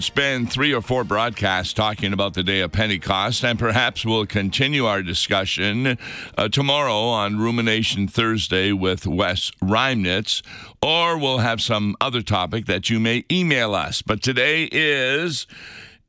could 0.00 0.04
spend 0.06 0.50
three 0.50 0.72
or 0.72 0.80
four 0.80 1.04
broadcasts 1.04 1.74
talking 1.74 2.14
about 2.14 2.32
the 2.32 2.42
day 2.42 2.60
of 2.60 2.72
Pentecost, 2.72 3.44
and 3.44 3.58
perhaps 3.58 4.02
we'll 4.02 4.24
continue 4.24 4.86
our 4.86 5.02
discussion 5.02 5.98
uh, 6.38 6.48
tomorrow 6.48 7.02
on 7.02 7.36
Rumination 7.36 8.08
Thursday 8.08 8.72
with 8.72 9.06
Wes 9.06 9.50
Reimnitz, 9.62 10.40
or 10.80 11.18
we'll 11.18 11.40
have 11.40 11.60
some 11.60 11.96
other 12.00 12.22
topic 12.22 12.64
that 12.64 12.88
you 12.88 12.98
may 12.98 13.26
email 13.30 13.74
us. 13.74 14.00
But 14.00 14.22
today 14.22 14.70
is 14.72 15.46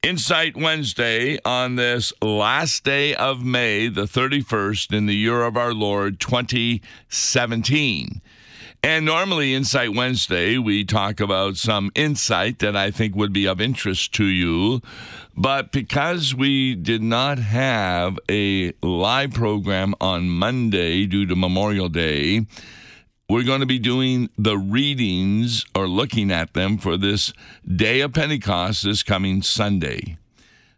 Insight 0.02 0.56
Wednesday 0.56 1.38
on 1.44 1.76
this 1.76 2.14
last 2.22 2.86
day 2.86 3.14
of 3.14 3.44
May, 3.44 3.90
the 3.90 4.06
31st, 4.06 4.94
in 4.94 5.06
the 5.06 5.16
year 5.16 5.44
of 5.44 5.58
our 5.58 5.74
Lord 5.74 6.22
2017. 6.22 8.22
And 8.84 9.06
normally, 9.06 9.54
Insight 9.54 9.94
Wednesday, 9.94 10.58
we 10.58 10.84
talk 10.84 11.20
about 11.20 11.56
some 11.56 11.92
insight 11.94 12.58
that 12.60 12.76
I 12.76 12.90
think 12.90 13.16
would 13.16 13.32
be 13.32 13.48
of 13.48 13.62
interest 13.62 14.12
to 14.16 14.26
you. 14.26 14.82
But 15.38 15.72
because 15.72 16.34
we 16.34 16.74
did 16.74 17.04
not 17.04 17.38
have 17.38 18.18
a 18.28 18.74
live 18.82 19.36
program 19.36 19.94
on 20.02 20.30
Monday 20.30 21.06
due 21.06 21.28
to 21.28 21.36
Memorial 21.36 21.90
Day, 21.90 22.48
we're 23.30 23.44
going 23.44 23.60
to 23.60 23.68
be 23.68 23.78
doing 23.78 24.32
the 24.36 24.58
readings 24.58 25.64
or 25.76 25.88
looking 25.88 26.32
at 26.32 26.56
them 26.56 26.80
for 26.80 26.98
this 26.98 27.34
day 27.64 28.02
of 28.02 28.14
Pentecost 28.14 28.84
this 28.84 29.04
coming 29.04 29.44
Sunday. 29.44 30.18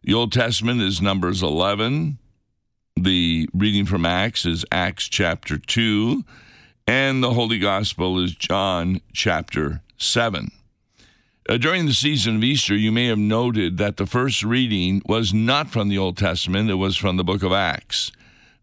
The 0.04 0.14
Old 0.14 0.34
Testament 0.34 0.82
is 0.82 1.02
Numbers 1.02 1.42
11. 1.42 2.18
The 2.98 3.48
reading 3.54 3.86
from 3.86 4.06
Acts 4.06 4.46
is 4.46 4.66
Acts 4.74 5.06
chapter 5.06 5.58
2 5.58 6.26
and 6.88 7.24
the 7.24 7.34
Holy 7.34 7.60
Gospel 7.60 8.20
is 8.20 8.36
John 8.36 9.02
chapter 9.14 9.82
7. 9.98 10.52
Uh, 11.48 11.58
during 11.58 11.86
the 11.86 11.94
season 11.94 12.38
of 12.38 12.44
Easter, 12.44 12.76
you 12.76 12.92
may 12.92 13.08
have 13.08 13.18
noted 13.18 13.78
that 13.78 13.98
the 13.98 14.06
first 14.06 14.44
reading 14.44 15.02
was 15.06 15.34
not 15.34 15.70
from 15.70 15.90
the 15.90 15.98
Old 15.98 16.18
Testament, 16.18 16.70
it 16.70 16.76
was 16.76 16.96
from 16.98 17.18
the 17.18 17.24
book 17.24 17.44
of 17.44 17.52
Acts. 17.52 18.12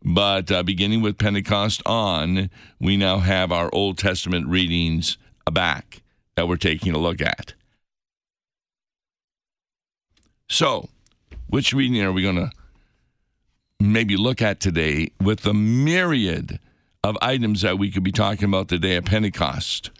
But 0.02 0.50
uh, 0.50 0.62
beginning 0.62 1.02
with 1.02 1.18
Pentecost 1.18 1.82
on, 1.84 2.48
we 2.78 2.96
now 2.96 3.18
have 3.18 3.52
our 3.52 3.68
Old 3.72 3.98
Testament 3.98 4.46
readings 4.48 5.18
back 5.50 6.00
that 6.36 6.48
we're 6.48 6.56
taking 6.56 6.94
a 6.94 6.98
look 6.98 7.20
at. 7.20 7.54
So, 10.48 10.88
which 11.48 11.72
reading 11.72 12.00
are 12.02 12.12
we 12.12 12.22
going 12.22 12.36
to 12.36 12.50
maybe 13.78 14.16
look 14.16 14.40
at 14.40 14.60
today 14.60 15.10
with 15.20 15.40
the 15.40 15.54
myriad 15.54 16.60
of 17.02 17.16
items 17.22 17.62
that 17.62 17.78
we 17.78 17.90
could 17.90 18.02
be 18.02 18.12
talking 18.12 18.44
about 18.44 18.68
the 18.68 18.78
day 18.78 18.96
of 18.96 19.04
Pentecost. 19.04 19.90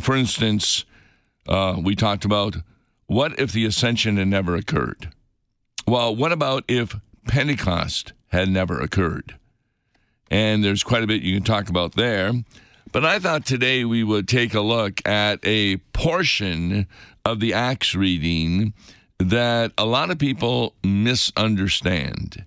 For 0.00 0.14
instance, 0.14 0.84
uh, 1.48 1.76
we 1.82 1.94
talked 1.94 2.24
about 2.24 2.56
what 3.06 3.38
if 3.38 3.52
the 3.52 3.66
ascension 3.66 4.16
had 4.16 4.28
never 4.28 4.54
occurred? 4.54 5.12
Well, 5.86 6.14
what 6.14 6.32
about 6.32 6.64
if 6.68 6.96
Pentecost 7.26 8.12
had 8.28 8.48
never 8.48 8.80
occurred? 8.80 9.36
And 10.30 10.64
there's 10.64 10.82
quite 10.82 11.02
a 11.02 11.06
bit 11.06 11.22
you 11.22 11.34
can 11.34 11.44
talk 11.44 11.68
about 11.68 11.94
there. 11.94 12.32
But 12.90 13.04
I 13.04 13.18
thought 13.18 13.46
today 13.46 13.84
we 13.84 14.04
would 14.04 14.28
take 14.28 14.54
a 14.54 14.60
look 14.60 15.06
at 15.06 15.40
a 15.42 15.78
portion 15.92 16.86
of 17.24 17.40
the 17.40 17.54
Acts 17.54 17.94
reading 17.94 18.74
that 19.18 19.72
a 19.78 19.86
lot 19.86 20.10
of 20.10 20.18
people 20.18 20.74
misunderstand. 20.84 22.44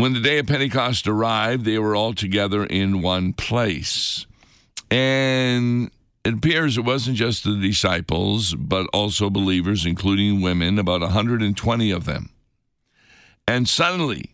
When 0.00 0.14
the 0.14 0.20
day 0.20 0.38
of 0.38 0.46
Pentecost 0.46 1.06
arrived, 1.06 1.66
they 1.66 1.78
were 1.78 1.94
all 1.94 2.14
together 2.14 2.64
in 2.64 3.02
one 3.02 3.34
place. 3.34 4.24
And 4.90 5.90
it 6.24 6.32
appears 6.32 6.78
it 6.78 6.86
wasn't 6.86 7.18
just 7.18 7.44
the 7.44 7.60
disciples, 7.60 8.54
but 8.54 8.86
also 8.94 9.28
believers, 9.28 9.84
including 9.84 10.40
women, 10.40 10.78
about 10.78 11.02
120 11.02 11.90
of 11.90 12.06
them. 12.06 12.30
And 13.46 13.68
suddenly, 13.68 14.30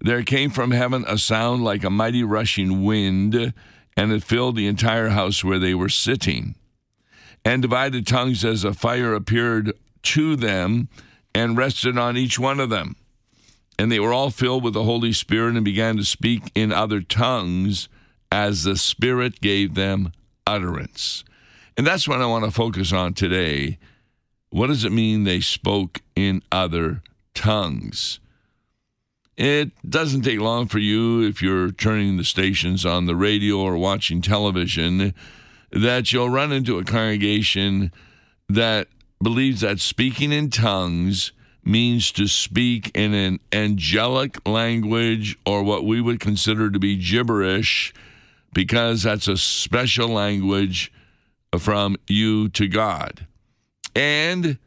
there 0.00 0.24
came 0.24 0.50
from 0.50 0.72
heaven 0.72 1.04
a 1.06 1.18
sound 1.18 1.62
like 1.62 1.84
a 1.84 1.90
mighty 1.90 2.24
rushing 2.24 2.84
wind, 2.84 3.54
and 3.96 4.12
it 4.12 4.24
filled 4.24 4.56
the 4.56 4.66
entire 4.66 5.10
house 5.10 5.44
where 5.44 5.60
they 5.60 5.72
were 5.72 5.88
sitting. 5.88 6.56
And 7.44 7.62
divided 7.62 8.08
tongues 8.08 8.44
as 8.44 8.64
a 8.64 8.74
fire 8.74 9.14
appeared 9.14 9.72
to 10.02 10.34
them 10.34 10.88
and 11.32 11.56
rested 11.56 11.96
on 11.96 12.16
each 12.16 12.40
one 12.40 12.58
of 12.58 12.70
them 12.70 12.96
and 13.80 13.90
they 13.90 13.98
were 13.98 14.12
all 14.12 14.28
filled 14.28 14.62
with 14.62 14.74
the 14.74 14.84
Holy 14.84 15.10
Spirit 15.10 15.56
and 15.56 15.64
began 15.64 15.96
to 15.96 16.04
speak 16.04 16.52
in 16.54 16.70
other 16.70 17.00
tongues 17.00 17.88
as 18.30 18.64
the 18.64 18.76
Spirit 18.76 19.40
gave 19.40 19.74
them 19.74 20.12
utterance. 20.46 21.24
And 21.78 21.86
that's 21.86 22.06
what 22.06 22.20
I 22.20 22.26
want 22.26 22.44
to 22.44 22.50
focus 22.50 22.92
on 22.92 23.14
today. 23.14 23.78
What 24.50 24.66
does 24.66 24.84
it 24.84 24.92
mean 24.92 25.24
they 25.24 25.40
spoke 25.40 26.00
in 26.14 26.42
other 26.52 27.00
tongues? 27.32 28.20
It 29.38 29.70
doesn't 29.88 30.22
take 30.22 30.40
long 30.40 30.66
for 30.66 30.78
you, 30.78 31.22
if 31.22 31.40
you're 31.40 31.70
turning 31.70 32.18
the 32.18 32.24
stations 32.24 32.84
on 32.84 33.06
the 33.06 33.16
radio 33.16 33.60
or 33.60 33.78
watching 33.78 34.20
television, 34.20 35.14
that 35.72 36.12
you'll 36.12 36.28
run 36.28 36.52
into 36.52 36.78
a 36.78 36.84
congregation 36.84 37.92
that 38.46 38.88
believes 39.22 39.62
that 39.62 39.80
speaking 39.80 40.32
in 40.32 40.50
tongues 40.50 41.32
means 41.64 42.10
to 42.12 42.26
speak 42.26 42.90
in 42.94 43.14
an 43.14 43.40
angelic 43.52 44.46
language 44.48 45.38
or 45.44 45.62
what 45.62 45.84
we 45.84 46.00
would 46.00 46.20
consider 46.20 46.70
to 46.70 46.78
be 46.78 46.96
gibberish 46.96 47.92
because 48.52 49.02
that's 49.02 49.28
a 49.28 49.36
special 49.36 50.08
language 50.08 50.92
from 51.58 51.96
you 52.06 52.48
to 52.50 52.66
God. 52.68 53.26
And 53.94 54.58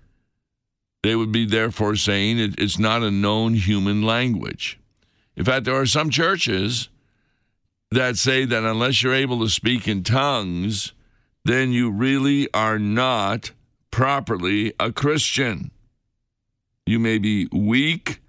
they 1.02 1.16
would 1.16 1.32
be 1.32 1.46
therefore 1.46 1.96
saying 1.96 2.40
it, 2.40 2.56
it's 2.58 2.80
not 2.80 3.04
a 3.04 3.12
known 3.12 3.56
human 3.56 4.02
language. 4.02 4.80
In 5.36 5.44
fact, 5.44 5.66
there 5.66 5.76
are 5.76 5.86
some 5.86 6.10
churches 6.10 6.90
that 7.92 8.18
say 8.18 8.46
that 8.46 8.64
unless 8.64 9.04
you're 9.04 9.14
able 9.14 9.40
to 9.42 9.50
speak 9.50 9.88
in 9.88 10.04
tongues, 10.04 10.94
then 11.46 11.72
you 11.72 11.92
really 11.92 12.52
are 12.54 12.80
not 12.80 13.52
properly 13.92 14.74
a 14.80 14.92
Christian. 14.92 15.72
You 16.86 17.00
may 17.00 17.18
be 17.18 17.48
weak. 17.52 18.22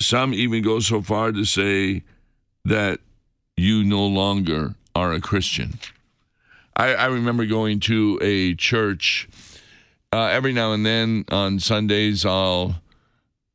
Some 0.00 0.34
even 0.34 0.62
go 0.62 0.80
so 0.80 1.00
far 1.00 1.32
to 1.32 1.44
say 1.44 2.02
that 2.64 3.00
you 3.56 3.84
no 3.84 4.04
longer 4.06 4.74
are 4.94 5.12
a 5.12 5.20
Christian. 5.20 5.78
I, 6.76 6.94
I 6.94 7.06
remember 7.06 7.46
going 7.46 7.80
to 7.80 8.18
a 8.20 8.54
church 8.54 9.28
uh, 10.12 10.26
every 10.26 10.52
now 10.52 10.72
and 10.72 10.84
then 10.84 11.24
on 11.30 11.60
Sundays. 11.60 12.26
I'll 12.26 12.76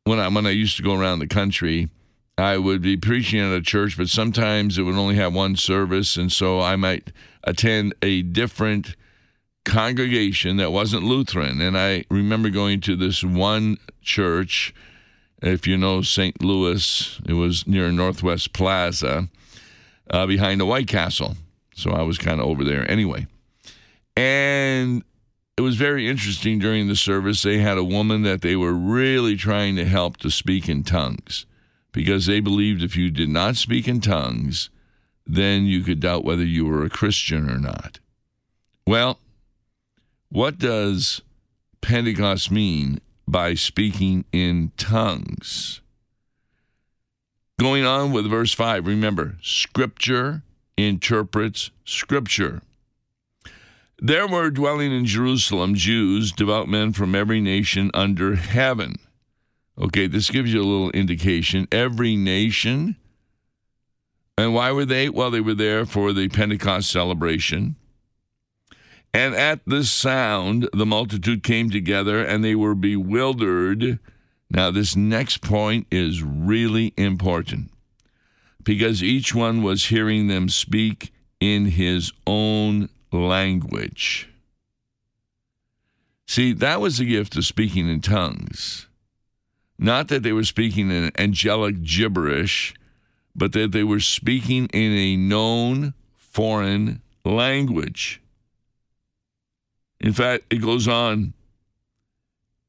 when 0.05 0.19
I 0.19 0.27
when 0.29 0.47
I 0.47 0.51
used 0.51 0.77
to 0.77 0.83
go 0.83 0.95
around 0.95 1.19
the 1.19 1.27
country, 1.27 1.89
I 2.37 2.57
would 2.57 2.81
be 2.81 2.97
preaching 2.97 3.39
at 3.39 3.53
a 3.53 3.61
church, 3.61 3.97
but 3.97 4.09
sometimes 4.09 4.77
it 4.77 4.83
would 4.83 4.95
only 4.95 5.15
have 5.15 5.33
one 5.33 5.55
service, 5.55 6.17
and 6.17 6.31
so 6.31 6.59
I 6.59 6.75
might 6.75 7.11
attend 7.43 7.93
a 8.01 8.23
different 8.23 8.95
congregation 9.66 10.57
that 10.57 10.72
wasn't 10.72 11.03
Lutheran. 11.03 11.61
And 11.61 11.77
I 11.77 12.05
remember 12.09 12.49
going 12.49 12.81
to 12.81 12.95
this 12.95 13.23
one 13.23 13.77
church, 14.01 14.73
if 15.41 15.67
you 15.67 15.78
know 15.78 16.02
St. 16.02 16.41
Louis, 16.43 17.19
it 17.28 17.34
was 17.34 17.67
near 17.67 17.91
Northwest 17.91 18.53
Plaza 18.53 19.29
uh, 20.09 20.25
behind 20.25 20.59
the 20.59 20.66
White 20.66 20.87
Castle. 20.87 21.37
So 21.75 21.91
I 21.91 22.02
was 22.03 22.17
kind 22.17 22.40
of 22.40 22.47
over 22.47 22.63
there 22.63 22.90
anyway. 22.90 23.28
And 24.16 25.03
it 25.58 25.61
was 25.61 25.75
very 25.75 26.08
interesting 26.08 26.59
during 26.59 26.87
the 26.87 26.96
service. 26.96 27.43
They 27.43 27.59
had 27.59 27.78
a 27.78 27.84
woman 27.84 28.23
that 28.23 28.41
they 28.41 28.55
were 28.55 28.73
really 28.73 29.35
trying 29.35 29.75
to 29.78 29.85
help 29.85 30.17
to 30.17 30.29
speak 30.29 30.67
in 30.67 30.84
tongues 30.84 31.46
because 31.91 32.25
they 32.25 32.40
believed 32.40 32.84
if 32.84 32.96
you 32.96 33.09
did 33.09 33.29
not 33.29 33.55
speak 33.55 33.87
in 33.87 34.02
tongues, 34.02 34.69
then 35.25 35.66
you 35.66 35.81
could 35.81 35.99
doubt 35.99 36.23
whether 36.23 36.43
you 36.43 36.66
were 36.66 36.84
a 36.84 36.90
Christian 36.90 37.49
or 37.49 37.58
not. 37.58 37.99
Well, 38.85 39.19
what 40.31 40.57
does 40.57 41.22
Pentecost 41.81 42.51
mean 42.51 43.01
by 43.28 43.53
speaking 43.53 44.23
in 44.31 44.72
tongues? 44.78 45.81
Going 47.59 47.85
on 47.85 48.13
with 48.13 48.29
verse 48.29 48.53
5, 48.53 48.87
remember, 48.87 49.35
Scripture 49.41 50.43
interprets 50.78 51.72
Scripture. 51.83 52.61
There 53.99 54.25
were 54.25 54.49
dwelling 54.49 54.93
in 54.93 55.05
Jerusalem 55.05 55.75
Jews, 55.75 56.31
devout 56.31 56.69
men 56.69 56.93
from 56.93 57.13
every 57.13 57.41
nation 57.41 57.91
under 57.93 58.35
heaven. 58.35 58.95
Okay, 59.77 60.07
this 60.07 60.29
gives 60.29 60.53
you 60.53 60.61
a 60.61 60.63
little 60.63 60.91
indication. 60.91 61.67
Every 61.73 62.16
nation. 62.16 62.95
And 64.37 64.53
why 64.53 64.72
were 64.72 64.85
they? 64.85 65.09
Well, 65.09 65.29
they 65.29 65.41
were 65.41 65.53
there 65.53 65.85
for 65.85 66.13
the 66.13 66.29
Pentecost 66.29 66.89
celebration. 66.89 67.75
And 69.13 69.35
at 69.35 69.59
the 69.66 69.84
sound, 69.84 70.69
the 70.73 70.85
multitude 70.85 71.43
came 71.43 71.69
together 71.69 72.23
and 72.23 72.43
they 72.43 72.55
were 72.55 72.75
bewildered. 72.75 73.99
Now, 74.49 74.72
this 74.72 74.96
next 74.96 75.41
point 75.41 75.87
is 75.91 76.23
really 76.23 76.93
important 76.97 77.72
because 78.63 79.03
each 79.03 79.35
one 79.35 79.63
was 79.63 79.85
hearing 79.85 80.28
them 80.28 80.47
speak 80.47 81.11
in 81.40 81.66
his 81.66 82.11
own 82.25 82.90
language. 83.11 84.29
See, 86.28 86.53
that 86.53 86.79
was 86.79 86.97
the 86.97 87.05
gift 87.05 87.35
of 87.35 87.46
speaking 87.46 87.90
in 87.90 87.99
tongues. 87.99 88.87
Not 89.78 90.08
that 90.09 90.23
they 90.23 90.31
were 90.31 90.46
speaking 90.46 90.91
in 90.91 91.11
angelic 91.17 91.81
gibberish, 91.81 92.73
but 93.35 93.52
that 93.53 93.72
they 93.72 93.84
were 93.84 93.99
speaking 93.99 94.67
in 94.67 94.91
a 94.91 95.17
known 95.17 95.93
foreign 96.16 97.02
language. 97.25 98.22
In 100.01 100.13
fact, 100.13 100.45
it 100.51 100.57
goes 100.57 100.87
on. 100.87 101.33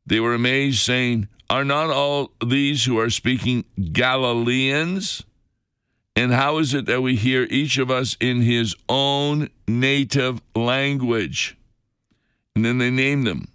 They 0.06 0.20
were 0.20 0.34
amazed, 0.34 0.78
saying, 0.78 1.28
Are 1.50 1.64
not 1.64 1.90
all 1.90 2.30
these 2.44 2.84
who 2.84 2.98
are 2.98 3.10
speaking 3.10 3.64
Galileans? 3.92 5.24
And 6.14 6.32
how 6.32 6.58
is 6.58 6.74
it 6.74 6.84
that 6.86 7.00
we 7.00 7.16
hear 7.16 7.46
each 7.50 7.78
of 7.78 7.90
us 7.90 8.18
in 8.20 8.42
his 8.42 8.76
own 8.88 9.48
native 9.66 10.42
language? 10.54 11.56
And 12.54 12.64
then 12.64 12.76
they 12.76 12.90
name 12.90 13.24
them 13.24 13.48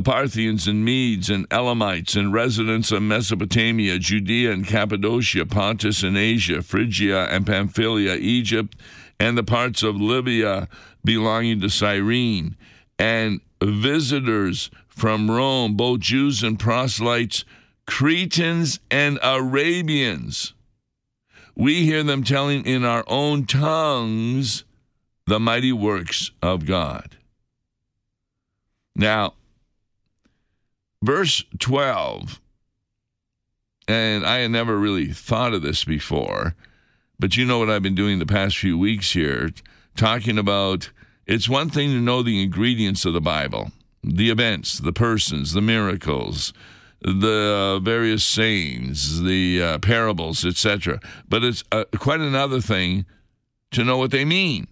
Parthians 0.00 0.66
and 0.66 0.82
Medes 0.82 1.28
and 1.28 1.46
Elamites 1.50 2.16
and 2.16 2.32
residents 2.32 2.90
of 2.90 3.02
Mesopotamia, 3.02 3.98
Judea 3.98 4.50
and 4.50 4.66
Cappadocia, 4.66 5.44
Pontus 5.44 6.02
and 6.02 6.16
Asia, 6.16 6.62
Phrygia 6.62 7.26
and 7.26 7.46
Pamphylia, 7.46 8.14
Egypt, 8.14 8.74
and 9.20 9.36
the 9.36 9.44
parts 9.44 9.82
of 9.82 10.00
Libya 10.00 10.68
belonging 11.04 11.60
to 11.60 11.68
Cyrene, 11.68 12.56
and 12.98 13.40
visitors 13.62 14.70
from 14.88 15.30
Rome, 15.30 15.76
both 15.76 16.00
Jews 16.00 16.42
and 16.42 16.58
proselytes, 16.58 17.44
Cretans 17.86 18.78
and 18.90 19.18
Arabians. 19.22 20.54
We 21.54 21.84
hear 21.84 22.02
them 22.02 22.24
telling 22.24 22.64
in 22.64 22.84
our 22.84 23.04
own 23.06 23.44
tongues 23.46 24.64
the 25.26 25.40
mighty 25.40 25.72
works 25.72 26.30
of 26.40 26.66
God. 26.66 27.16
Now, 28.94 29.34
verse 31.02 31.44
12, 31.58 32.40
and 33.88 34.24
I 34.24 34.38
had 34.38 34.50
never 34.50 34.78
really 34.78 35.08
thought 35.08 35.54
of 35.54 35.62
this 35.62 35.84
before, 35.84 36.54
but 37.18 37.36
you 37.36 37.44
know 37.44 37.58
what 37.58 37.70
I've 37.70 37.82
been 37.82 37.94
doing 37.94 38.18
the 38.18 38.26
past 38.26 38.58
few 38.58 38.76
weeks 38.78 39.12
here, 39.12 39.50
talking 39.96 40.38
about 40.38 40.90
it's 41.26 41.48
one 41.48 41.70
thing 41.70 41.90
to 41.90 42.00
know 42.00 42.22
the 42.22 42.42
ingredients 42.42 43.04
of 43.04 43.12
the 43.12 43.20
Bible, 43.20 43.70
the 44.02 44.30
events, 44.30 44.78
the 44.78 44.92
persons, 44.92 45.52
the 45.52 45.60
miracles, 45.60 46.52
the 47.00 47.80
various 47.82 48.24
sayings, 48.24 49.22
the 49.22 49.62
uh, 49.62 49.78
parables, 49.78 50.44
etc. 50.44 51.00
But 51.28 51.44
it's 51.44 51.64
uh, 51.72 51.84
quite 51.98 52.20
another 52.20 52.60
thing 52.60 53.06
to 53.72 53.84
know 53.84 53.98
what 53.98 54.10
they 54.10 54.24
mean. 54.24 54.66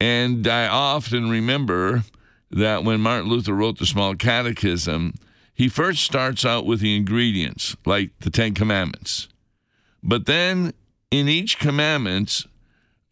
And 0.00 0.46
I 0.46 0.68
often 0.68 1.28
remember 1.28 2.04
that 2.50 2.84
when 2.84 3.00
Martin 3.00 3.28
Luther 3.28 3.52
wrote 3.52 3.78
the 3.78 3.86
Small 3.86 4.14
Catechism, 4.14 5.14
he 5.52 5.68
first 5.68 6.02
starts 6.04 6.44
out 6.44 6.66
with 6.66 6.80
the 6.80 6.96
ingredients, 6.96 7.76
like 7.84 8.10
the 8.20 8.30
Ten 8.30 8.54
Commandments. 8.54 9.28
But 10.02 10.26
then 10.26 10.72
in 11.10 11.28
each 11.28 11.58
commandments, 11.58 12.46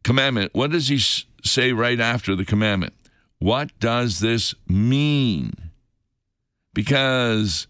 commandment, 0.06 0.54
what 0.54 0.70
does 0.70 0.86
he 0.86 0.98
say 1.44 1.72
right 1.72 1.98
after 1.98 2.36
the 2.36 2.44
commandment? 2.44 2.94
What 3.40 3.76
does 3.80 4.20
this 4.20 4.54
mean? 4.68 5.52
Because 6.72 7.66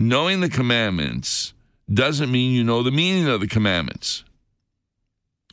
knowing 0.00 0.40
the 0.40 0.48
commandments 0.48 1.52
doesn't 1.92 2.32
mean 2.32 2.52
you 2.52 2.64
know 2.64 2.82
the 2.82 2.90
meaning 2.90 3.28
of 3.28 3.40
the 3.40 3.46
commandments. 3.46 4.24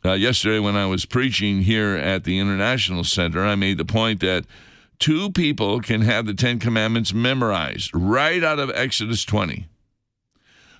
Uh, 0.04 0.14
yesterday, 0.14 0.58
when 0.58 0.74
I 0.74 0.86
was 0.86 1.04
preaching 1.04 1.62
here 1.62 1.94
at 1.96 2.24
the 2.24 2.38
International 2.38 3.04
Center, 3.04 3.44
I 3.44 3.54
made 3.54 3.76
the 3.76 3.84
point 3.84 4.20
that 4.20 4.46
two 4.98 5.30
people 5.30 5.80
can 5.80 6.00
have 6.00 6.24
the 6.24 6.34
Ten 6.34 6.58
Commandments 6.58 7.12
memorized 7.12 7.90
right 7.94 8.42
out 8.42 8.58
of 8.58 8.70
Exodus 8.70 9.24
20. 9.24 9.68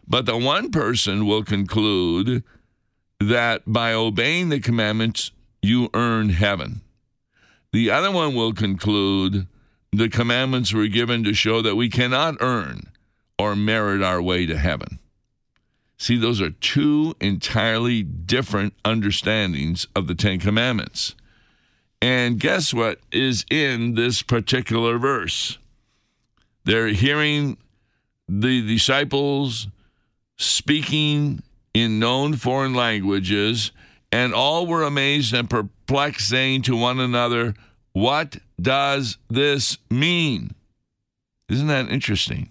But 0.08 0.24
the 0.24 0.38
one 0.38 0.70
person 0.70 1.26
will 1.26 1.44
conclude 1.44 2.42
that 3.20 3.62
by 3.66 3.92
obeying 3.92 4.48
the 4.48 4.58
commandments, 4.58 5.30
you 5.62 5.88
earn 5.94 6.30
heaven. 6.30 6.82
The 7.72 7.90
other 7.90 8.10
one 8.10 8.34
will 8.34 8.52
conclude 8.52 9.46
the 9.92 10.08
commandments 10.08 10.72
were 10.72 10.88
given 10.88 11.24
to 11.24 11.32
show 11.32 11.62
that 11.62 11.76
we 11.76 11.88
cannot 11.88 12.36
earn 12.40 12.90
or 13.38 13.56
merit 13.56 14.02
our 14.02 14.20
way 14.20 14.44
to 14.46 14.58
heaven. 14.58 14.98
See, 15.96 16.16
those 16.16 16.40
are 16.40 16.50
two 16.50 17.14
entirely 17.20 18.02
different 18.02 18.74
understandings 18.84 19.86
of 19.94 20.08
the 20.08 20.14
Ten 20.14 20.40
Commandments. 20.40 21.14
And 22.00 22.40
guess 22.40 22.74
what 22.74 22.98
is 23.12 23.46
in 23.50 23.94
this 23.94 24.22
particular 24.22 24.98
verse? 24.98 25.58
They're 26.64 26.88
hearing 26.88 27.56
the 28.28 28.66
disciples 28.66 29.68
speaking 30.36 31.42
in 31.72 31.98
known 31.98 32.34
foreign 32.34 32.74
languages, 32.74 33.70
and 34.12 34.34
all 34.34 34.66
were 34.66 34.82
amazed 34.82 35.34
and 35.34 35.48
perplexed, 35.48 36.28
saying 36.28 36.62
to 36.62 36.76
one 36.76 37.00
another, 37.00 37.54
What 37.92 38.36
does 38.60 39.16
this 39.28 39.78
mean? 39.90 40.54
Isn't 41.48 41.68
that 41.68 41.88
interesting? 41.88 42.50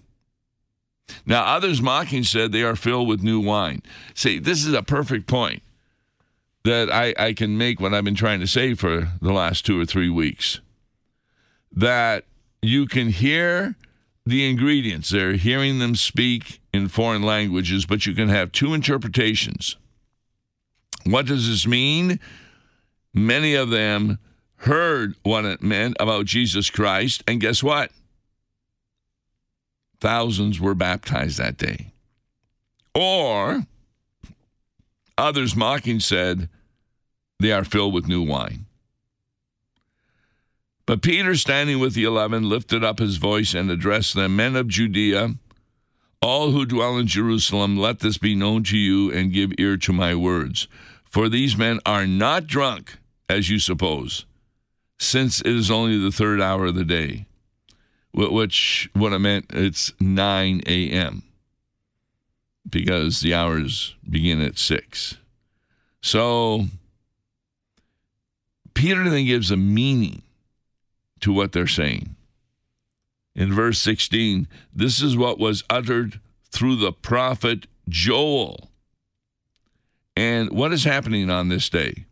Now, 1.24 1.44
others 1.44 1.80
mocking 1.80 2.24
said 2.24 2.52
they 2.52 2.62
are 2.62 2.76
filled 2.76 3.08
with 3.08 3.22
new 3.22 3.40
wine. 3.40 3.82
See, 4.14 4.38
this 4.38 4.64
is 4.64 4.72
a 4.74 4.82
perfect 4.82 5.26
point 5.26 5.62
that 6.64 6.90
I, 6.90 7.14
I 7.18 7.32
can 7.32 7.58
make 7.58 7.80
what 7.80 7.92
I've 7.92 8.04
been 8.04 8.14
trying 8.14 8.40
to 8.40 8.46
say 8.46 8.74
for 8.74 9.12
the 9.20 9.32
last 9.32 9.66
two 9.66 9.80
or 9.80 9.84
three 9.84 10.08
weeks. 10.08 10.60
That 11.72 12.24
you 12.60 12.86
can 12.86 13.08
hear 13.08 13.76
the 14.24 14.48
ingredients. 14.48 15.10
They're 15.10 15.34
hearing 15.34 15.78
them 15.78 15.96
speak 15.96 16.60
in 16.72 16.88
foreign 16.88 17.22
languages, 17.22 17.86
but 17.86 18.06
you 18.06 18.14
can 18.14 18.28
have 18.28 18.52
two 18.52 18.74
interpretations. 18.74 19.76
What 21.04 21.26
does 21.26 21.48
this 21.48 21.66
mean? 21.66 22.20
Many 23.12 23.54
of 23.54 23.70
them 23.70 24.18
heard 24.56 25.14
what 25.22 25.44
it 25.44 25.62
meant 25.62 25.96
about 25.98 26.26
Jesus 26.26 26.70
Christ, 26.70 27.22
and 27.26 27.40
guess 27.40 27.62
what? 27.62 27.90
Thousands 30.00 30.60
were 30.60 30.74
baptized 30.74 31.38
that 31.38 31.56
day. 31.58 31.92
Or 32.94 33.66
Others 35.18 35.54
mocking 35.54 36.00
said, 36.00 36.48
They 37.38 37.52
are 37.52 37.64
filled 37.64 37.94
with 37.94 38.08
new 38.08 38.22
wine. 38.22 38.66
But 40.86 41.02
Peter, 41.02 41.36
standing 41.36 41.78
with 41.78 41.94
the 41.94 42.04
eleven, 42.04 42.48
lifted 42.48 42.82
up 42.82 42.98
his 42.98 43.18
voice 43.18 43.54
and 43.54 43.70
addressed 43.70 44.14
them 44.14 44.34
Men 44.34 44.56
of 44.56 44.68
Judea, 44.68 45.34
all 46.20 46.50
who 46.50 46.66
dwell 46.66 46.98
in 46.98 47.06
Jerusalem, 47.06 47.76
let 47.76 48.00
this 48.00 48.18
be 48.18 48.34
known 48.34 48.64
to 48.64 48.76
you 48.76 49.12
and 49.12 49.32
give 49.32 49.52
ear 49.58 49.76
to 49.76 49.92
my 49.92 50.14
words. 50.14 50.66
For 51.12 51.28
these 51.28 51.56
men 51.56 51.78
are 51.86 52.06
not 52.06 52.46
drunk, 52.48 52.98
as 53.28 53.48
you 53.50 53.58
suppose, 53.60 54.24
since 54.98 55.40
it 55.40 55.46
is 55.46 55.70
only 55.70 55.98
the 55.98 56.10
third 56.10 56.40
hour 56.40 56.66
of 56.66 56.74
the 56.74 56.84
day. 56.84 57.26
Which, 58.14 58.90
what 58.94 59.12
I 59.12 59.18
meant, 59.18 59.46
it's 59.50 59.92
9 60.00 60.62
a.m 60.66 61.22
because 62.68 63.20
the 63.20 63.34
hours 63.34 63.94
begin 64.08 64.40
at 64.40 64.58
6. 64.58 65.18
So 66.00 66.66
Peter 68.74 69.08
then 69.08 69.26
gives 69.26 69.50
a 69.50 69.56
meaning 69.56 70.22
to 71.20 71.32
what 71.32 71.52
they're 71.52 71.66
saying. 71.66 72.16
In 73.34 73.52
verse 73.52 73.78
16, 73.78 74.46
this 74.74 75.00
is 75.00 75.16
what 75.16 75.38
was 75.38 75.64
uttered 75.70 76.20
through 76.50 76.76
the 76.76 76.92
prophet 76.92 77.66
Joel. 77.88 78.70
And 80.16 80.50
what 80.50 80.72
is 80.72 80.84
happening 80.84 81.30
on 81.30 81.48
this 81.48 81.68
day? 81.68 82.06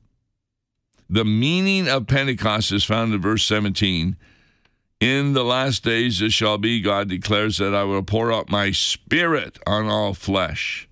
The 1.08 1.24
meaning 1.24 1.88
of 1.88 2.06
Pentecost 2.06 2.72
is 2.72 2.84
found 2.84 3.12
in 3.12 3.20
verse 3.20 3.44
17 3.44 4.16
in 5.00 5.32
the 5.32 5.44
last 5.44 5.82
days 5.82 6.20
it 6.20 6.30
shall 6.30 6.58
be, 6.58 6.82
God 6.82 7.08
declares, 7.08 7.56
that 7.56 7.74
I 7.74 7.84
will 7.84 8.02
pour 8.02 8.30
out 8.30 8.50
my 8.50 8.70
spirit 8.70 9.58
on 9.66 9.88
all 9.88 10.12
flesh. 10.12 10.86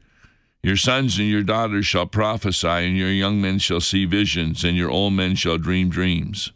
Your 0.62 0.77
sons 0.77 1.19
and 1.19 1.29
your 1.29 1.43
daughters 1.43 1.85
shall 1.85 2.07
prophesy, 2.07 2.67
and 2.67 2.97
your 2.97 3.11
young 3.11 3.41
men 3.41 3.59
shall 3.59 3.83
see 3.83 4.07
visions, 4.07 4.65
and 4.65 4.79
your 4.79 4.91
old 4.91 5.12
men 5.12 5.35
shall 5.35 5.59
dream 5.59 5.91
dreams. 5.91 6.53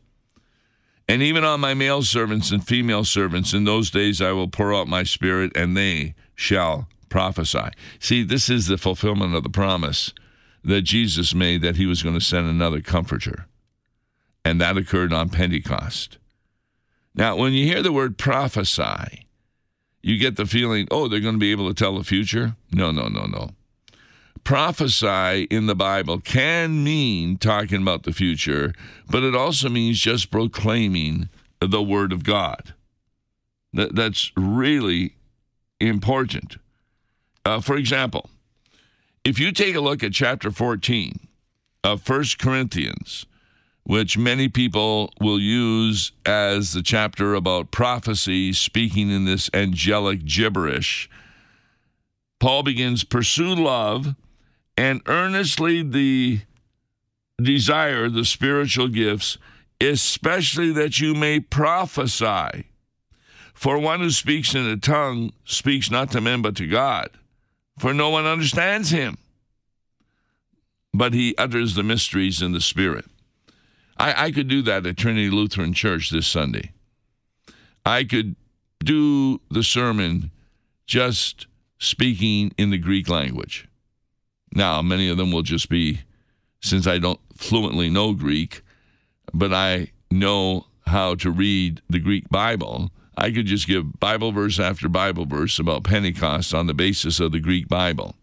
And 1.07 1.23
even 1.23 1.45
on 1.45 1.61
my 1.61 1.75
male 1.75 2.03
servants 2.03 2.51
and 2.51 2.67
female 2.67 3.05
servants, 3.05 3.53
in 3.53 3.65
those 3.65 3.91
days 3.91 4.23
I 4.23 4.33
will 4.33 4.49
pour 4.49 4.73
out 4.73 4.89
my 4.89 5.03
spirit, 5.03 5.53
and 5.55 5.77
they 5.77 6.15
shall 6.35 6.89
prophesy. 7.11 7.69
See, 8.01 8.23
this 8.23 8.49
is 8.49 8.67
the 8.67 8.79
fulfillment 8.79 9.35
of 9.35 9.43
the 9.43 9.51
promise 9.51 10.15
that 10.65 10.83
Jesus 10.83 11.35
made 11.35 11.63
that 11.63 11.77
he 11.77 11.87
was 11.87 12.03
going 12.03 12.15
to 12.15 12.25
send 12.25 12.47
another 12.49 12.81
comforter. 12.81 13.47
And 14.45 14.61
that 14.61 14.77
occurred 14.77 15.13
on 15.13 15.29
Pentecost. 15.29 16.19
Now, 17.15 17.37
when 17.37 17.53
you 17.53 17.67
hear 17.67 17.83
the 17.83 17.93
word 17.93 18.19
prophesy, 18.19 19.27
you 20.03 20.19
get 20.19 20.37
the 20.37 20.47
feeling, 20.47 20.89
oh, 20.91 21.09
they're 21.09 21.21
going 21.21 21.35
to 21.35 21.41
be 21.41 21.53
able 21.53 21.69
to 21.69 21.75
tell 21.75 21.97
the 21.97 22.05
future. 22.05 22.57
No, 22.73 22.91
no, 22.91 23.09
no, 23.09 23.27
no. 23.27 23.51
Prophesy 24.45 25.45
in 25.45 25.67
the 25.67 25.77
Bible 25.77 26.19
can 26.19 26.83
mean 26.83 27.37
talking 27.37 27.83
about 27.83 28.03
the 28.03 28.13
future, 28.13 28.73
but 29.09 29.23
it 29.23 29.37
also 29.37 29.69
means 29.69 30.01
just 30.01 30.31
proclaiming 30.31 31.29
the 31.61 31.83
Word 31.83 32.13
of 32.13 32.25
God. 32.25 32.75
That, 33.73 33.95
that's 33.95 34.33
really 34.37 35.15
important. 35.79 36.57
Uh, 37.45 37.61
for 37.61 37.77
example, 37.77 38.29
if 39.25 39.39
you 39.39 39.53
take 39.53 39.75
a 39.75 39.81
look 39.81 40.03
at 40.03 40.13
chapter 40.13 40.51
14 40.51 41.29
of 41.85 42.03
First 42.03 42.39
Corinthians, 42.39 43.27
which 43.85 44.19
many 44.19 44.49
people 44.49 45.13
will 45.21 45.41
use 45.41 46.13
as 46.27 46.73
the 46.73 46.83
chapter 46.83 47.35
about 47.35 47.71
prophecy, 47.71 48.53
speaking 48.53 49.11
in 49.11 49.25
this 49.25 49.49
angelic 49.55 50.25
gibberish, 50.25 51.09
Paul 52.41 52.65
begins 52.65 53.05
pursue 53.05 53.55
love 53.55 54.15
and 54.77 55.03
earnestly 55.07 55.83
the 55.83 56.41
desire 57.41 58.09
the 58.09 58.25
spiritual 58.25 58.89
gifts, 58.89 59.39
especially 59.81 60.73
that 60.73 61.01
you 61.01 61.15
may 61.15 61.39
prophesy. 61.39 62.67
For 63.55 63.79
one 63.79 64.01
who 64.01 64.11
speaks 64.11 64.55
in 64.55 64.67
a 64.67 64.77
tongue 64.77 65.33
speaks 65.45 65.91
not 65.91 66.11
to 66.13 66.21
men 66.21 66.43
but 66.43 66.57
to 66.57 66.67
God, 66.67 67.11
for 67.79 67.95
no 67.95 68.11
one 68.11 68.27
understands 68.27 68.91
him. 68.91 69.19
But 70.95 71.15
he 71.15 71.35
utters 71.37 71.75
the 71.75 71.83
mysteries 71.83 72.43
in 72.43 72.53
the 72.53 72.61
Spirit. 72.61 73.07
I, 73.97 74.27
I 74.27 74.31
could 74.31 74.49
do 74.49 74.63
that 74.63 74.87
at 74.87 74.97
Trinity 74.97 75.31
Lutheran 75.31 75.73
Church 75.73 76.11
this 76.11 76.27
Sunday. 76.27 76.73
I 77.85 78.05
could 78.05 78.37
do 78.85 79.41
the 79.51 79.63
sermon 79.63 80.31
just 80.87 81.47
speaking 81.79 82.53
in 82.59 82.71
the 82.71 82.79
Greek 82.79 83.09
language. 83.09 83.69
Now, 84.55 84.83
many 84.83 85.09
of 85.09 85.17
them 85.17 85.33
will 85.33 85.43
just 85.43 85.69
be, 85.69 86.01
since 86.61 86.87
I 86.87 86.99
don't 86.99 87.21
fluently 87.37 87.89
know 87.89 88.13
Greek, 88.13 88.63
but 89.33 89.53
I 89.53 89.93
know 90.11 90.67
how 90.87 91.15
to 91.17 91.31
read 91.31 91.81
the 91.89 91.99
Greek 91.99 92.29
Bible. 92.29 92.91
I 93.17 93.31
could 93.31 93.47
just 93.47 93.67
give 93.67 94.01
Bible 94.01 94.33
verse 94.33 94.59
after 94.59 94.89
Bible 94.89 95.27
verse 95.27 95.59
about 95.59 95.85
Pentecost 95.85 96.55
on 96.55 96.67
the 96.67 96.75
basis 96.75 97.21
of 97.21 97.33
the 97.33 97.41
Greek 97.41 97.69
Bible. 97.69 98.17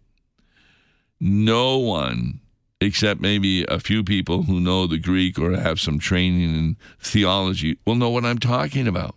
No 1.20 1.78
one, 1.78 2.40
except 2.82 3.22
maybe 3.22 3.66
a 3.66 3.80
few 3.80 4.04
people 4.04 4.44
who 4.44 4.60
know 4.60 4.88
the 4.88 4.98
Greek 4.98 5.38
or 5.38 5.56
have 5.56 5.80
some 5.80 6.00
training 6.00 6.56
in 6.56 6.78
theology, 7.00 7.78
will 7.86 7.96
know 7.96 8.10
what 8.10 8.26
I'm 8.26 8.40
talking 8.40 8.88
about. 8.88 9.16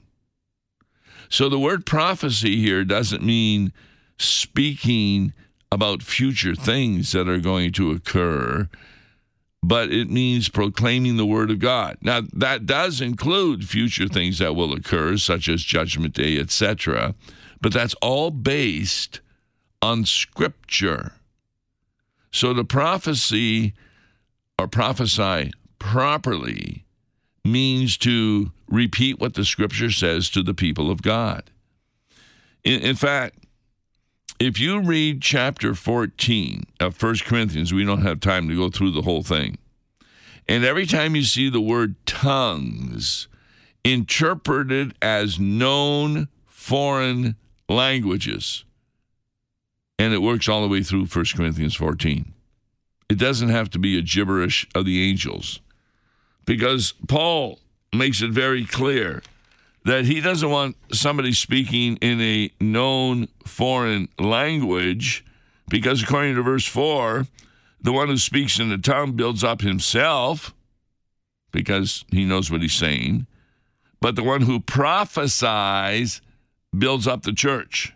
So 1.29 1.49
the 1.49 1.59
word 1.59 1.87
prophecy 1.87 2.57
here 2.57 2.85
doesn't 2.85 3.23
mean 3.23 3.73
speaking 4.19 5.33
about 5.71 6.03
future 6.03 6.55
things 6.55 7.13
that 7.13 7.29
are 7.29 7.41
going 7.41 7.73
to 7.73 7.93
occur 7.93 8.69
but 9.63 9.93
it 9.93 10.11
means 10.11 10.49
proclaiming 10.49 11.17
the 11.17 11.27
word 11.27 11.51
of 11.51 11.61
God. 11.61 11.97
Now, 12.01 12.23
that 12.33 12.67
does 12.67 13.01
include 13.01 13.69
future 13.69 14.09
things 14.09 14.39
that 14.39 14.57
will 14.57 14.73
occur, 14.73 15.17
such 15.17 15.49
as 15.49 15.63
Judgment 15.63 16.15
Day, 16.15 16.39
etc., 16.39 17.15
but 17.61 17.73
that's 17.73 17.95
all 18.03 18.31
based 18.33 19.21
on 19.81 20.05
Scripture. 20.05 21.13
So 22.33 22.53
to 22.55 22.65
prophecy 22.65 23.75
or 24.59 24.67
prophesy 24.67 25.53
properly 25.79 26.85
means 27.45 27.97
to 27.99 28.51
repeat 28.69 29.21
what 29.21 29.35
the 29.35 29.45
Scripture 29.45 29.91
says 29.91 30.29
to 30.31 30.43
the 30.43 30.55
people 30.55 30.91
of 30.91 31.03
God. 31.03 31.51
In, 32.65 32.81
in 32.81 32.97
fact, 32.97 33.39
if 34.43 34.59
you 34.59 34.81
read 34.81 35.23
chapter 35.23 35.73
14 35.73 36.65
of 36.81 37.01
1 37.01 37.19
Corinthians, 37.25 37.73
we 37.73 37.85
don't 37.85 38.03
have 38.03 38.19
time 38.19 38.49
to 38.49 38.57
go 38.57 38.69
through 38.69 38.91
the 38.91 39.03
whole 39.03 39.23
thing. 39.23 39.57
And 40.49 40.65
every 40.65 40.85
time 40.85 41.15
you 41.15 41.23
see 41.23 41.49
the 41.49 41.61
word 41.61 41.95
tongues 42.07 43.29
interpreted 43.85 44.95
as 45.01 45.39
known 45.39 46.27
foreign 46.45 47.37
languages, 47.69 48.65
and 49.97 50.13
it 50.13 50.19
works 50.19 50.49
all 50.49 50.63
the 50.63 50.69
way 50.69 50.83
through 50.83 51.07
1 51.07 51.25
Corinthians 51.37 51.77
14. 51.77 52.33
It 53.09 53.19
doesn't 53.19 53.51
have 53.51 53.71
to 53.71 53.79
be 53.79 53.97
a 53.97 54.03
gibberish 54.03 54.67
of 54.75 54.85
the 54.85 55.09
angels 55.09 55.61
because 56.47 56.95
Paul 57.07 57.61
makes 57.95 58.21
it 58.23 58.33
very 58.33 58.65
clear 58.65 59.23
that 59.85 60.05
he 60.05 60.21
doesn't 60.21 60.51
want 60.51 60.77
somebody 60.93 61.33
speaking 61.33 61.97
in 61.97 62.21
a 62.21 62.51
known 62.61 63.29
foreign 63.45 64.09
language 64.19 65.25
because 65.69 66.03
according 66.03 66.35
to 66.35 66.43
verse 66.43 66.67
4 66.67 67.27
the 67.81 67.93
one 67.93 68.09
who 68.09 68.17
speaks 68.17 68.61
in 68.61 68.69
the 68.69 68.79
tongue 68.79 69.13
builds 69.13 69.43
up 69.43 69.61
himself 69.61 70.55
because 71.51 72.05
he 72.13 72.25
knows 72.25 72.51
what 72.51 72.63
he's 72.63 72.75
saying 72.75 73.27
but 74.01 74.17
the 74.17 74.23
one 74.23 74.43
who 74.43 74.61
prophesies 74.61 76.21
builds 76.77 77.07
up 77.07 77.23
the 77.23 77.33
church. 77.33 77.93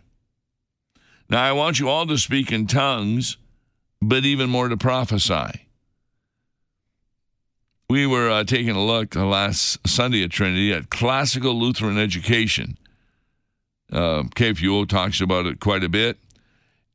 Now 1.29 1.43
i 1.43 1.51
want 1.51 1.79
you 1.79 1.89
all 1.89 2.07
to 2.07 2.17
speak 2.17 2.51
in 2.51 2.67
tongues 2.67 3.37
but 4.01 4.25
even 4.25 4.49
more 4.49 4.69
to 4.69 4.77
prophesy 4.77 5.66
we 7.89 8.05
were 8.05 8.29
uh, 8.29 8.43
taking 8.43 8.75
a 8.75 8.83
look 8.83 9.15
uh, 9.15 9.25
last 9.25 9.87
Sunday 9.87 10.23
at 10.23 10.31
Trinity 10.31 10.73
at 10.73 10.89
classical 10.89 11.53
Lutheran 11.53 11.97
education. 11.97 12.77
Uh, 13.91 14.23
KFUO 14.35 14.87
talks 14.87 15.21
about 15.21 15.45
it 15.45 15.59
quite 15.59 15.83
a 15.83 15.89
bit. 15.89 16.17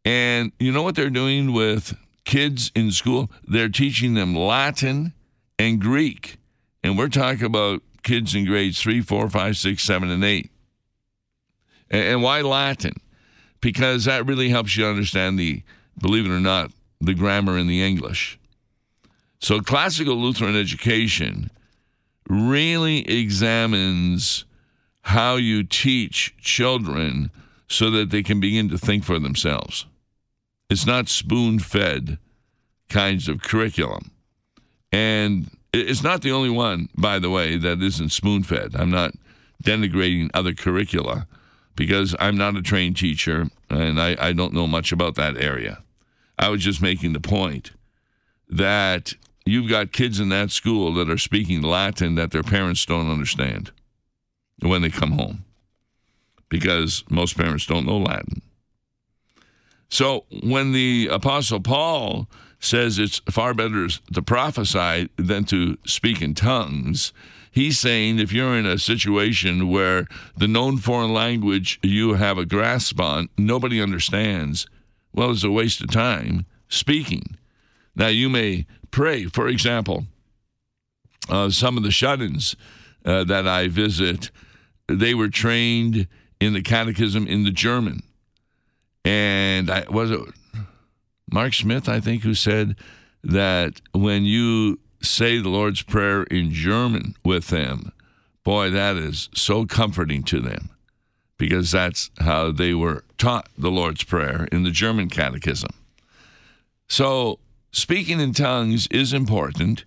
And 0.04 0.52
you 0.58 0.72
know 0.72 0.82
what 0.82 0.94
they're 0.94 1.08
doing 1.08 1.52
with 1.52 1.96
kids 2.24 2.70
in 2.74 2.90
school? 2.90 3.30
They're 3.46 3.68
teaching 3.68 4.14
them 4.14 4.34
Latin 4.34 5.14
and 5.58 5.80
Greek. 5.80 6.38
And 6.82 6.98
we're 6.98 7.08
talking 7.08 7.46
about 7.46 7.82
kids 8.02 8.34
in 8.34 8.44
grades 8.44 8.80
three, 8.80 9.00
four, 9.00 9.30
five, 9.30 9.56
six, 9.56 9.82
seven, 9.84 10.10
and 10.10 10.24
eight. 10.24 10.50
And, 11.90 12.04
and 12.04 12.22
why 12.22 12.42
Latin? 12.42 12.96
Because 13.60 14.04
that 14.04 14.26
really 14.26 14.50
helps 14.50 14.76
you 14.76 14.84
understand 14.84 15.38
the, 15.38 15.62
believe 15.98 16.26
it 16.26 16.32
or 16.32 16.40
not, 16.40 16.72
the 17.00 17.14
grammar 17.14 17.56
in 17.56 17.68
the 17.68 17.82
English. 17.82 18.38
So, 19.42 19.60
classical 19.60 20.14
Lutheran 20.14 20.54
education 20.54 21.50
really 22.28 23.00
examines 23.10 24.44
how 25.02 25.34
you 25.34 25.64
teach 25.64 26.36
children 26.38 27.32
so 27.68 27.90
that 27.90 28.10
they 28.10 28.22
can 28.22 28.38
begin 28.38 28.68
to 28.68 28.78
think 28.78 29.02
for 29.02 29.18
themselves. 29.18 29.86
It's 30.70 30.86
not 30.86 31.08
spoon 31.08 31.58
fed 31.58 32.18
kinds 32.88 33.28
of 33.28 33.42
curriculum. 33.42 34.12
And 34.92 35.50
it's 35.72 36.04
not 36.04 36.22
the 36.22 36.30
only 36.30 36.50
one, 36.50 36.88
by 36.96 37.18
the 37.18 37.30
way, 37.30 37.56
that 37.56 37.82
isn't 37.82 38.10
spoon 38.10 38.44
fed. 38.44 38.76
I'm 38.76 38.90
not 38.90 39.14
denigrating 39.64 40.30
other 40.34 40.54
curricula 40.54 41.26
because 41.74 42.14
I'm 42.20 42.36
not 42.36 42.56
a 42.56 42.62
trained 42.62 42.96
teacher 42.96 43.48
and 43.68 44.00
I, 44.00 44.16
I 44.20 44.32
don't 44.34 44.54
know 44.54 44.68
much 44.68 44.92
about 44.92 45.16
that 45.16 45.36
area. 45.36 45.82
I 46.38 46.48
was 46.48 46.62
just 46.62 46.80
making 46.80 47.12
the 47.12 47.20
point 47.20 47.72
that 48.48 49.14
you've 49.44 49.68
got 49.68 49.92
kids 49.92 50.20
in 50.20 50.28
that 50.30 50.50
school 50.50 50.94
that 50.94 51.10
are 51.10 51.18
speaking 51.18 51.62
Latin 51.62 52.14
that 52.14 52.30
their 52.30 52.42
parents 52.42 52.84
don't 52.86 53.10
understand 53.10 53.70
when 54.60 54.82
they 54.82 54.90
come 54.90 55.12
home 55.12 55.44
because 56.48 57.04
most 57.08 57.36
parents 57.36 57.66
don't 57.66 57.86
know 57.86 57.98
Latin. 57.98 58.42
So 59.88 60.24
when 60.42 60.72
the 60.72 61.08
Apostle 61.10 61.60
Paul 61.60 62.28
says 62.58 62.98
it's 62.98 63.20
far 63.30 63.54
better 63.54 63.88
to 63.88 64.22
prophesy 64.22 65.08
than 65.16 65.44
to 65.44 65.76
speak 65.84 66.22
in 66.22 66.34
tongues, 66.34 67.12
he's 67.50 67.78
saying 67.78 68.18
if 68.18 68.32
you're 68.32 68.56
in 68.56 68.66
a 68.66 68.78
situation 68.78 69.68
where 69.68 70.06
the 70.36 70.48
known 70.48 70.78
foreign 70.78 71.12
language 71.12 71.80
you 71.82 72.14
have 72.14 72.38
a 72.38 72.46
grasp 72.46 73.00
on, 73.00 73.28
nobody 73.36 73.82
understands, 73.82 74.66
well, 75.12 75.30
it's 75.30 75.44
a 75.44 75.50
waste 75.50 75.82
of 75.82 75.90
time 75.90 76.46
speaking. 76.68 77.36
Now, 77.94 78.08
you 78.08 78.28
may 78.28 78.66
pray. 78.92 79.24
For 79.24 79.48
example, 79.48 80.06
uh, 81.28 81.50
some 81.50 81.76
of 81.76 81.82
the 81.82 81.90
shut 81.90 82.22
ins 82.22 82.54
uh, 83.04 83.24
that 83.24 83.48
I 83.48 83.66
visit, 83.66 84.30
they 84.86 85.14
were 85.14 85.28
trained 85.28 86.06
in 86.38 86.52
the 86.52 86.62
catechism 86.62 87.26
in 87.26 87.42
the 87.42 87.50
German. 87.50 88.02
And 89.04 89.68
I 89.68 89.84
was 89.90 90.12
it 90.12 90.20
Mark 91.32 91.54
Smith, 91.54 91.88
I 91.88 91.98
think, 91.98 92.22
who 92.22 92.34
said 92.34 92.76
that 93.24 93.80
when 93.92 94.24
you 94.24 94.78
say 95.00 95.38
the 95.38 95.48
Lord's 95.48 95.82
Prayer 95.82 96.24
in 96.24 96.52
German 96.52 97.16
with 97.24 97.48
them, 97.48 97.92
boy, 98.44 98.70
that 98.70 98.96
is 98.96 99.28
so 99.34 99.64
comforting 99.64 100.22
to 100.24 100.40
them 100.40 100.70
because 101.38 101.70
that's 101.70 102.10
how 102.18 102.52
they 102.52 102.74
were 102.74 103.02
taught 103.18 103.48
the 103.56 103.70
Lord's 103.70 104.04
Prayer 104.04 104.46
in 104.52 104.62
the 104.62 104.70
German 104.70 105.08
catechism. 105.08 105.70
So 106.88 107.38
speaking 107.72 108.20
in 108.20 108.32
tongues 108.32 108.86
is 108.88 109.12
important. 109.12 109.84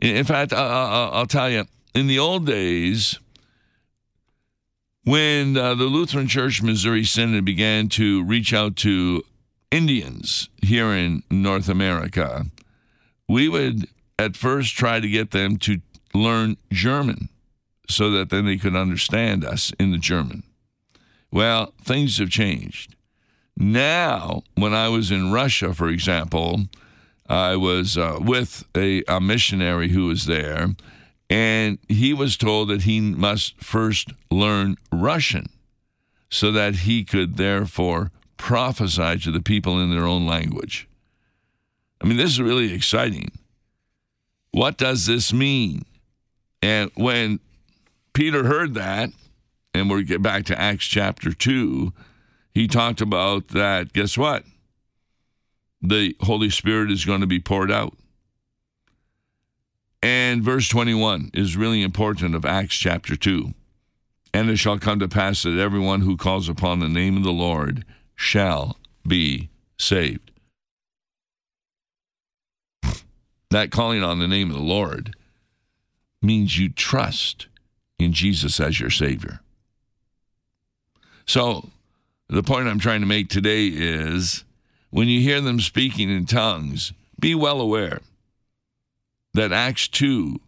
In 0.00 0.24
fact, 0.24 0.52
I'll 0.52 1.26
tell 1.26 1.50
you, 1.50 1.66
in 1.94 2.06
the 2.06 2.18
old 2.18 2.46
days, 2.46 3.18
when 5.04 5.56
uh, 5.56 5.74
the 5.74 5.84
Lutheran 5.84 6.28
Church 6.28 6.62
Missouri 6.62 7.04
Synod 7.04 7.44
began 7.44 7.88
to 7.90 8.22
reach 8.24 8.52
out 8.52 8.76
to 8.76 9.22
Indians 9.70 10.48
here 10.62 10.92
in 10.92 11.22
North 11.30 11.68
America, 11.68 12.46
we 13.28 13.48
would 13.48 13.88
at 14.18 14.36
first 14.36 14.74
try 14.74 15.00
to 15.00 15.08
get 15.08 15.30
them 15.30 15.56
to 15.58 15.80
learn 16.14 16.56
German 16.72 17.28
so 17.88 18.10
that 18.10 18.30
then 18.30 18.44
they 18.44 18.56
could 18.56 18.76
understand 18.76 19.44
us 19.44 19.72
in 19.78 19.90
the 19.90 19.98
German. 19.98 20.42
Well, 21.30 21.72
things 21.82 22.18
have 22.18 22.30
changed. 22.30 22.94
Now, 23.56 24.42
when 24.54 24.72
I 24.72 24.88
was 24.88 25.10
in 25.10 25.32
Russia, 25.32 25.74
for 25.74 25.88
example, 25.88 26.66
I 27.28 27.56
was 27.56 27.98
uh, 27.98 28.18
with 28.20 28.64
a, 28.74 29.02
a 29.06 29.20
missionary 29.20 29.90
who 29.90 30.06
was 30.06 30.26
there, 30.26 30.74
and 31.28 31.78
he 31.88 32.14
was 32.14 32.36
told 32.36 32.68
that 32.68 32.82
he 32.82 33.00
must 33.00 33.62
first 33.62 34.12
learn 34.30 34.76
Russian 34.90 35.46
so 36.30 36.50
that 36.52 36.76
he 36.76 37.04
could 37.04 37.36
therefore 37.36 38.10
prophesy 38.36 39.18
to 39.18 39.30
the 39.30 39.42
people 39.42 39.80
in 39.80 39.90
their 39.90 40.06
own 40.06 40.26
language. 40.26 40.88
I 42.00 42.06
mean, 42.06 42.16
this 42.16 42.30
is 42.30 42.40
really 42.40 42.72
exciting. 42.72 43.32
What 44.52 44.78
does 44.78 45.06
this 45.06 45.32
mean? 45.32 45.84
And 46.62 46.90
when 46.94 47.40
Peter 48.14 48.44
heard 48.44 48.74
that, 48.74 49.10
and 49.74 49.90
we'll 49.90 50.02
get 50.02 50.22
back 50.22 50.44
to 50.46 50.60
Acts 50.60 50.86
chapter 50.86 51.32
2, 51.32 51.92
he 52.54 52.66
talked 52.66 53.00
about 53.00 53.48
that. 53.48 53.92
Guess 53.92 54.16
what? 54.16 54.44
The 55.80 56.16
Holy 56.20 56.50
Spirit 56.50 56.90
is 56.90 57.04
going 57.04 57.20
to 57.20 57.26
be 57.26 57.40
poured 57.40 57.70
out. 57.70 57.96
And 60.02 60.42
verse 60.42 60.68
21 60.68 61.30
is 61.34 61.56
really 61.56 61.82
important 61.82 62.34
of 62.34 62.44
Acts 62.44 62.76
chapter 62.76 63.16
2. 63.16 63.52
And 64.32 64.50
it 64.50 64.56
shall 64.56 64.78
come 64.78 64.98
to 65.00 65.08
pass 65.08 65.42
that 65.42 65.58
everyone 65.58 66.02
who 66.02 66.16
calls 66.16 66.48
upon 66.48 66.80
the 66.80 66.88
name 66.88 67.16
of 67.16 67.24
the 67.24 67.32
Lord 67.32 67.84
shall 68.14 68.76
be 69.06 69.48
saved. 69.78 70.30
That 73.50 73.70
calling 73.70 74.02
on 74.02 74.18
the 74.18 74.28
name 74.28 74.50
of 74.50 74.56
the 74.56 74.62
Lord 74.62 75.16
means 76.20 76.58
you 76.58 76.68
trust 76.68 77.46
in 77.98 78.12
Jesus 78.12 78.60
as 78.60 78.78
your 78.78 78.90
Savior. 78.90 79.40
So, 81.26 81.70
the 82.28 82.42
point 82.42 82.68
I'm 82.68 82.78
trying 82.78 83.00
to 83.00 83.06
make 83.06 83.28
today 83.28 83.68
is 83.68 84.44
when 84.90 85.08
you 85.08 85.20
hear 85.20 85.40
them 85.40 85.60
speaking 85.60 86.10
in 86.10 86.26
tongues, 86.26 86.92
be 87.18 87.34
well 87.34 87.60
aware 87.60 88.00
that 89.34 89.52
Acts 89.52 89.88
2 89.88 90.40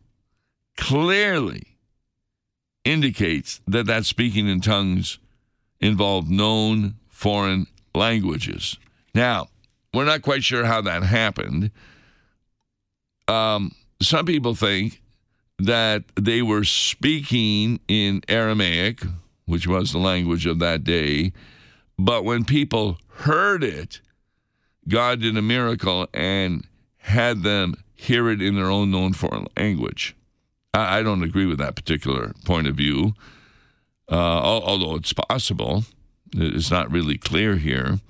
clearly 0.77 1.77
indicates 2.85 3.61
that 3.67 3.87
that 3.87 4.07
speaking 4.07 4.49
in 4.49 4.61
tongues 4.61 5.19
involved 5.81 6.31
known 6.31 6.95
foreign 7.09 7.67
languages. 7.95 8.79
Now, 9.15 9.49
we're 9.93 10.05
not 10.05 10.23
quite 10.23 10.43
sure 10.45 10.65
how 10.65 10.81
that 10.83 11.03
happened. 11.03 11.71
Um, 13.29 13.73
some 14.01 14.25
people 14.25 14.55
think 14.55 15.03
that 15.59 16.05
they 16.17 16.41
were 16.43 16.65
speaking 16.65 17.81
in 17.87 18.23
Aramaic, 18.29 19.03
which 19.45 19.67
was 19.67 19.93
the 19.93 19.99
language 19.99 20.47
of 20.47 20.59
that 20.61 20.85
day, 20.85 21.33
but 21.99 22.25
when 22.25 22.45
people 22.45 22.99
heard 23.09 23.63
it, 23.63 24.01
God 24.91 25.21
did 25.21 25.37
a 25.37 25.43
miracle 25.43 26.09
and 26.13 26.67
had 26.99 27.43
them 27.43 27.75
hear 27.95 28.29
it 28.29 28.43
in 28.43 28.57
their 28.57 28.71
own 28.71 28.91
known 28.91 29.13
foreign 29.13 29.47
language. 29.57 30.17
I, 30.75 30.99
I 30.99 31.03
don't 31.03 31.23
agree 31.23 31.47
with 31.47 31.59
that 31.59 31.77
particular 31.77 32.33
point 32.45 32.67
of 32.67 32.77
view, 32.77 33.15
uh, 34.11 34.15
although 34.15 34.97
it's 34.97 35.13
possible. 35.13 35.85
It's 36.35 36.71
not 36.71 36.91
really 36.91 37.19
clear 37.19 37.57
here. 37.57 38.01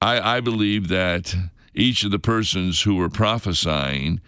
I, 0.00 0.36
I 0.36 0.40
believe 0.40 0.88
that 0.88 1.34
each 1.74 2.04
of 2.04 2.10
the 2.10 2.18
persons 2.18 2.82
who 2.82 2.96
were 2.96 3.10
prophesying, 3.10 4.20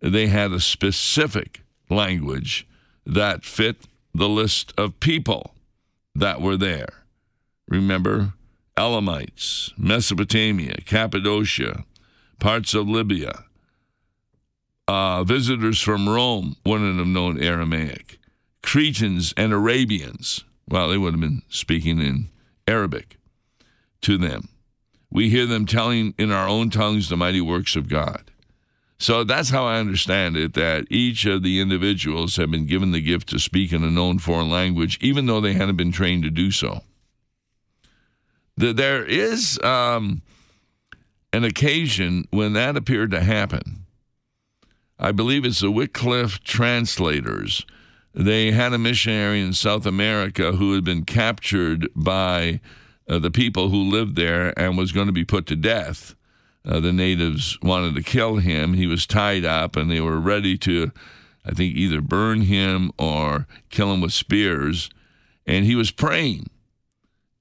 they 0.00 0.26
had 0.26 0.52
a 0.52 0.60
specific 0.60 1.62
language 1.88 2.66
that 3.06 3.44
fit 3.44 3.86
the 4.14 4.28
list 4.28 4.72
of 4.78 5.00
people 5.00 5.54
that 6.14 6.40
were 6.40 6.56
there. 6.56 7.04
Remember, 7.68 8.34
Elamites, 8.76 9.72
Mesopotamia, 9.78 10.76
Cappadocia, 10.84 11.84
parts 12.40 12.74
of 12.74 12.88
Libya, 12.88 13.44
uh, 14.88 15.24
visitors 15.24 15.80
from 15.80 16.08
Rome 16.08 16.56
wouldn't 16.66 16.98
have 16.98 17.06
known 17.06 17.42
Aramaic. 17.42 18.18
Cretans 18.62 19.32
and 19.36 19.52
Arabians, 19.52 20.44
well, 20.68 20.88
they 20.88 20.98
would 20.98 21.14
have 21.14 21.20
been 21.20 21.42
speaking 21.48 22.00
in 22.00 22.28
Arabic 22.66 23.18
to 24.02 24.18
them. 24.18 24.48
We 25.10 25.30
hear 25.30 25.46
them 25.46 25.66
telling 25.66 26.14
in 26.18 26.32
our 26.32 26.48
own 26.48 26.70
tongues 26.70 27.08
the 27.08 27.16
mighty 27.16 27.40
works 27.40 27.76
of 27.76 27.88
God. 27.88 28.30
So 28.98 29.22
that's 29.22 29.50
how 29.50 29.64
I 29.64 29.78
understand 29.78 30.36
it 30.36 30.54
that 30.54 30.86
each 30.90 31.26
of 31.26 31.42
the 31.42 31.60
individuals 31.60 32.36
have 32.36 32.50
been 32.50 32.66
given 32.66 32.92
the 32.92 33.00
gift 33.00 33.28
to 33.28 33.38
speak 33.38 33.72
in 33.72 33.84
a 33.84 33.90
known 33.90 34.18
foreign 34.18 34.50
language, 34.50 34.98
even 35.00 35.26
though 35.26 35.40
they 35.40 35.52
hadn't 35.52 35.76
been 35.76 35.92
trained 35.92 36.22
to 36.24 36.30
do 36.30 36.50
so. 36.50 36.82
There 38.56 39.04
is 39.04 39.58
um, 39.62 40.22
an 41.32 41.44
occasion 41.44 42.26
when 42.30 42.52
that 42.52 42.76
appeared 42.76 43.10
to 43.10 43.20
happen 43.20 43.84
I 44.98 45.12
believe 45.12 45.44
it's 45.44 45.60
the 45.60 45.70
Wycliffe 45.70 46.42
translators. 46.44 47.66
They 48.14 48.52
had 48.52 48.72
a 48.72 48.78
missionary 48.78 49.40
in 49.40 49.52
South 49.52 49.86
America 49.86 50.52
who 50.52 50.74
had 50.74 50.84
been 50.84 51.04
captured 51.04 51.88
by 51.96 52.60
uh, 53.08 53.18
the 53.18 53.30
people 53.30 53.70
who 53.70 53.90
lived 53.90 54.14
there 54.14 54.56
and 54.58 54.78
was 54.78 54.92
going 54.92 55.08
to 55.08 55.12
be 55.12 55.24
put 55.24 55.46
to 55.46 55.56
death. 55.56 56.14
Uh, 56.64 56.78
the 56.80 56.92
natives 56.92 57.58
wanted 57.60 57.96
to 57.96 58.02
kill 58.02 58.36
him. 58.36 58.74
He 58.74 58.86
was 58.86 59.06
tied 59.06 59.44
up 59.44 59.74
and 59.74 59.90
they 59.90 60.00
were 60.00 60.20
ready 60.20 60.56
to, 60.58 60.92
I 61.44 61.50
think, 61.50 61.74
either 61.76 62.00
burn 62.00 62.42
him 62.42 62.92
or 62.96 63.48
kill 63.68 63.92
him 63.92 64.00
with 64.00 64.12
spears. 64.12 64.90
And 65.44 65.66
he 65.66 65.74
was 65.74 65.90
praying. 65.90 66.48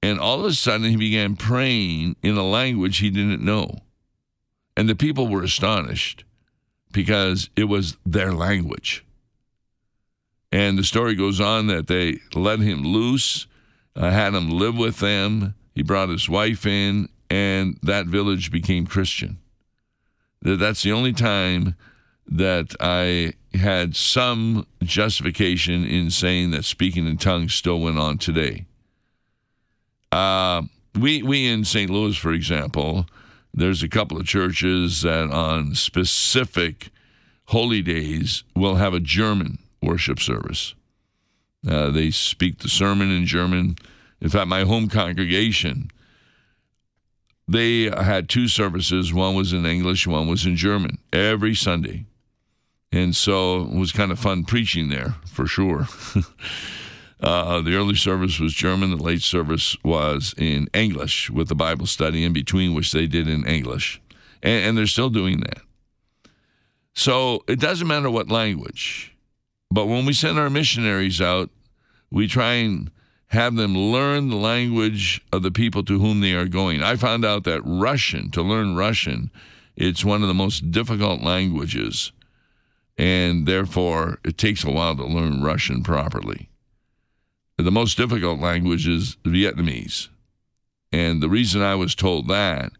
And 0.03 0.19
all 0.19 0.41
of 0.41 0.45
a 0.45 0.53
sudden, 0.53 0.89
he 0.89 0.97
began 0.97 1.37
praying 1.37 2.17
in 2.21 2.35
a 2.35 2.45
language 2.45 2.97
he 2.97 3.09
didn't 3.09 3.41
know. 3.41 3.79
And 4.75 4.89
the 4.89 4.95
people 4.95 5.29
were 5.29 5.43
astonished 5.43 6.25
because 6.91 7.49
it 7.55 7.63
was 7.65 7.95
their 8.05 8.33
language. 8.33 9.05
And 10.51 10.77
the 10.77 10.83
story 10.83 11.15
goes 11.15 11.39
on 11.39 11.67
that 11.67 11.87
they 11.87 12.19
let 12.35 12.59
him 12.59 12.83
loose, 12.83 13.47
uh, 13.95 14.11
had 14.11 14.33
him 14.33 14.49
live 14.49 14.75
with 14.75 14.99
them. 14.99 15.55
He 15.73 15.83
brought 15.83 16.09
his 16.09 16.27
wife 16.27 16.65
in, 16.65 17.07
and 17.29 17.79
that 17.81 18.05
village 18.05 18.51
became 18.51 18.85
Christian. 18.85 19.37
That's 20.41 20.83
the 20.83 20.91
only 20.91 21.13
time 21.13 21.75
that 22.27 22.75
I 22.81 23.35
had 23.53 23.95
some 23.95 24.67
justification 24.81 25.85
in 25.85 26.09
saying 26.09 26.51
that 26.51 26.65
speaking 26.65 27.07
in 27.07 27.15
tongues 27.15 27.53
still 27.53 27.79
went 27.79 27.97
on 27.97 28.17
today. 28.17 28.65
Uh, 30.13 30.61
we 30.99 31.23
we 31.23 31.47
in 31.47 31.65
St. 31.65 31.89
Louis, 31.89 32.15
for 32.15 32.31
example, 32.31 33.07
there's 33.51 33.81
a 33.81 33.89
couple 33.89 34.15
of 34.17 34.27
churches 34.27 35.01
that 35.01 35.31
on 35.31 35.73
specific 35.73 36.89
holy 37.45 37.81
days 37.81 38.43
will 38.55 38.75
have 38.75 38.93
a 38.93 38.99
German 38.99 39.57
worship 39.81 40.19
service. 40.19 40.75
Uh, 41.67 41.89
they 41.89 42.11
speak 42.11 42.59
the 42.59 42.69
sermon 42.69 43.09
in 43.09 43.25
German. 43.25 43.75
In 44.21 44.29
fact, 44.29 44.47
my 44.47 44.65
home 44.65 44.87
congregation, 44.87 45.89
they 47.47 47.85
had 47.85 48.29
two 48.29 48.47
services. 48.47 49.11
One 49.11 49.33
was 49.33 49.51
in 49.51 49.65
English, 49.65 50.05
one 50.05 50.27
was 50.27 50.45
in 50.45 50.55
German 50.55 50.99
every 51.11 51.55
Sunday. 51.55 52.05
And 52.91 53.15
so 53.15 53.63
it 53.63 53.73
was 53.73 53.91
kind 53.91 54.11
of 54.11 54.19
fun 54.19 54.43
preaching 54.45 54.89
there, 54.89 55.15
for 55.25 55.47
sure. 55.47 55.87
Uh, 57.23 57.61
the 57.61 57.73
early 57.73 57.95
service 57.95 58.37
was 58.37 58.53
German. 58.53 58.91
The 58.91 59.01
late 59.01 59.21
service 59.21 59.77
was 59.81 60.35
in 60.37 60.67
English 60.73 61.29
with 61.29 61.47
the 61.47 61.55
Bible 61.55 61.85
study 61.85 62.25
in 62.25 62.33
between, 62.33 62.73
which 62.73 62.91
they 62.91 63.07
did 63.07 63.29
in 63.29 63.47
English. 63.47 64.01
And, 64.41 64.65
and 64.65 64.77
they're 64.77 64.87
still 64.87 65.09
doing 65.09 65.39
that. 65.39 65.61
So 66.93 67.43
it 67.47 67.61
doesn't 67.61 67.87
matter 67.87 68.09
what 68.09 68.29
language. 68.29 69.15
But 69.71 69.85
when 69.85 70.05
we 70.05 70.11
send 70.11 70.37
our 70.37 70.49
missionaries 70.49 71.21
out, 71.21 71.49
we 72.11 72.27
try 72.27 72.55
and 72.55 72.91
have 73.27 73.55
them 73.55 73.75
learn 73.75 74.29
the 74.29 74.35
language 74.35 75.21
of 75.31 75.43
the 75.43 75.49
people 75.49 75.83
to 75.85 75.99
whom 75.99 76.19
they 76.19 76.33
are 76.33 76.47
going. 76.47 76.83
I 76.83 76.97
found 76.97 77.23
out 77.23 77.45
that 77.45 77.61
Russian, 77.63 78.31
to 78.31 78.43
learn 78.43 78.75
Russian, 78.75 79.31
it's 79.77 80.05
one 80.05 80.21
of 80.21 80.27
the 80.27 80.33
most 80.35 80.71
difficult 80.71 81.21
languages. 81.21 82.11
And 82.97 83.47
therefore, 83.47 84.19
it 84.25 84.37
takes 84.37 84.63
a 84.63 84.69
while 84.69 84.95
to 84.97 85.05
learn 85.05 85.41
Russian 85.41 85.81
properly 85.83 86.49
the 87.57 87.71
most 87.71 87.97
difficult 87.97 88.39
language 88.39 88.87
is 88.87 89.17
Vietnamese. 89.23 90.09
And 90.91 91.21
the 91.21 91.29
reason 91.29 91.61
I 91.61 91.75
was 91.75 91.95
told 91.95 92.27
that 92.27 92.71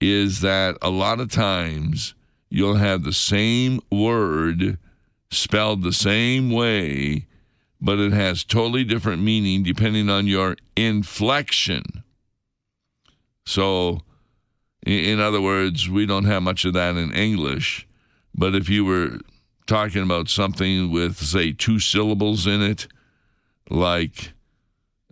is 0.00 0.40
that 0.40 0.76
a 0.82 0.90
lot 0.90 1.20
of 1.20 1.30
times 1.30 2.14
you'll 2.50 2.76
have 2.76 3.02
the 3.02 3.12
same 3.12 3.80
word 3.90 4.78
spelled 5.30 5.82
the 5.82 5.92
same 5.92 6.50
way, 6.50 7.26
but 7.80 7.98
it 7.98 8.12
has 8.12 8.44
totally 8.44 8.84
different 8.84 9.22
meaning 9.22 9.62
depending 9.62 10.08
on 10.08 10.26
your 10.26 10.56
inflection. 10.76 12.04
So, 13.44 14.02
in 14.84 15.20
other 15.20 15.40
words, 15.40 15.88
we 15.88 16.06
don't 16.06 16.24
have 16.24 16.42
much 16.42 16.64
of 16.64 16.72
that 16.74 16.96
in 16.96 17.12
English, 17.12 17.86
but 18.34 18.54
if 18.54 18.68
you 18.68 18.84
were 18.84 19.18
talking 19.66 20.02
about 20.02 20.28
something 20.28 20.90
with, 20.90 21.16
say, 21.16 21.52
two 21.52 21.78
syllables 21.78 22.46
in 22.46 22.62
it, 22.62 22.86
like 23.70 24.32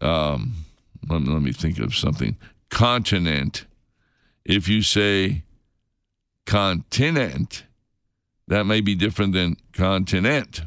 um, 0.01 0.65
let 1.09 1.23
me, 1.23 1.33
let 1.33 1.43
me 1.43 1.53
think 1.53 1.79
of 1.79 1.95
something. 1.95 2.37
Continent. 2.71 3.67
If 4.45 4.69
you 4.69 4.83
say 4.83 5.43
continent, 6.47 7.65
that 8.49 8.65
may 8.65 8.81
be 8.81 8.95
different 8.95 9.33
than 9.33 9.57
continent. 9.73 10.63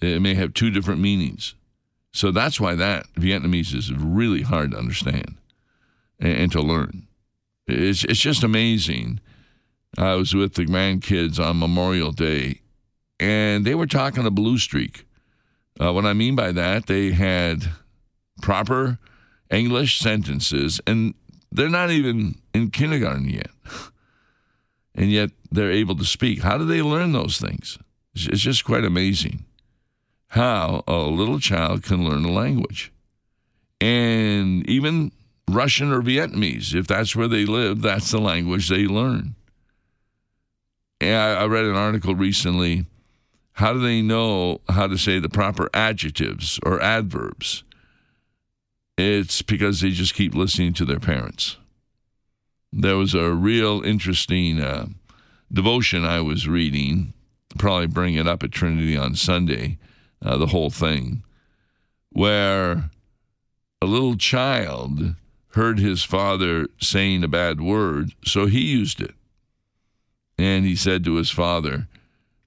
It 0.00 0.20
may 0.22 0.34
have 0.34 0.54
two 0.54 0.70
different 0.70 1.00
meanings. 1.00 1.54
So 2.12 2.30
that's 2.30 2.60
why 2.60 2.74
that 2.76 3.06
Vietnamese 3.14 3.74
is 3.74 3.92
really 3.92 4.42
hard 4.42 4.70
to 4.70 4.78
understand 4.78 5.36
and, 6.20 6.32
and 6.32 6.52
to 6.52 6.62
learn. 6.62 7.08
It's, 7.66 8.04
it's 8.04 8.20
just 8.20 8.44
amazing. 8.44 9.20
I 9.96 10.14
was 10.14 10.34
with 10.34 10.54
the 10.54 10.66
grandkids 10.66 11.40
on 11.40 11.58
Memorial 11.58 12.12
Day, 12.12 12.60
and 13.18 13.64
they 13.64 13.74
were 13.74 13.86
talking 13.86 14.26
a 14.26 14.30
blue 14.30 14.58
streak. 14.58 15.06
Uh, 15.80 15.92
what 15.92 16.06
I 16.06 16.12
mean 16.12 16.36
by 16.36 16.52
that, 16.52 16.86
they 16.86 17.12
had 17.12 17.70
proper 18.42 18.98
English 19.50 19.98
sentences, 19.98 20.80
and 20.86 21.14
they're 21.50 21.68
not 21.68 21.90
even 21.90 22.36
in 22.52 22.70
kindergarten 22.70 23.28
yet. 23.28 23.50
and 24.94 25.10
yet 25.10 25.30
they're 25.50 25.72
able 25.72 25.96
to 25.96 26.04
speak. 26.04 26.42
How 26.42 26.58
do 26.58 26.64
they 26.64 26.82
learn 26.82 27.12
those 27.12 27.38
things? 27.38 27.78
It's 28.14 28.42
just 28.42 28.64
quite 28.64 28.84
amazing 28.84 29.44
how 30.28 30.82
a 30.88 30.96
little 30.96 31.38
child 31.38 31.84
can 31.84 32.04
learn 32.04 32.24
a 32.24 32.32
language. 32.32 32.92
And 33.80 34.68
even 34.68 35.12
Russian 35.48 35.92
or 35.92 36.02
Vietnamese, 36.02 36.74
if 36.74 36.88
that's 36.88 37.14
where 37.14 37.28
they 37.28 37.44
live, 37.44 37.82
that's 37.82 38.10
the 38.10 38.18
language 38.18 38.68
they 38.68 38.86
learn. 38.86 39.36
And 41.00 41.16
I, 41.16 41.44
read 41.44 41.64
an 41.64 41.76
article 41.76 42.14
recently. 42.14 42.86
How 43.54 43.72
do 43.72 43.78
they 43.78 44.02
know 44.02 44.60
how 44.68 44.88
to 44.88 44.98
say 44.98 45.20
the 45.20 45.28
proper 45.28 45.70
adjectives 45.72 46.58
or 46.64 46.82
adverbs? 46.82 47.62
It's 48.98 49.42
because 49.42 49.80
they 49.80 49.90
just 49.90 50.14
keep 50.14 50.34
listening 50.34 50.72
to 50.74 50.84
their 50.84 50.98
parents. 50.98 51.56
There 52.72 52.96
was 52.96 53.14
a 53.14 53.30
real 53.30 53.80
interesting 53.82 54.60
uh, 54.60 54.86
devotion 55.52 56.04
I 56.04 56.20
was 56.20 56.48
reading, 56.48 57.12
probably 57.56 57.86
bring 57.86 58.14
it 58.16 58.26
up 58.26 58.42
at 58.42 58.50
Trinity 58.50 58.96
on 58.96 59.14
Sunday, 59.14 59.78
uh, 60.20 60.36
the 60.36 60.48
whole 60.48 60.70
thing, 60.70 61.22
where 62.10 62.90
a 63.80 63.86
little 63.86 64.16
child 64.16 65.14
heard 65.50 65.78
his 65.78 66.02
father 66.02 66.66
saying 66.80 67.22
a 67.22 67.28
bad 67.28 67.60
word, 67.60 68.14
so 68.24 68.46
he 68.46 68.62
used 68.62 69.00
it. 69.00 69.14
And 70.36 70.64
he 70.64 70.74
said 70.74 71.04
to 71.04 71.14
his 71.14 71.30
father, 71.30 71.86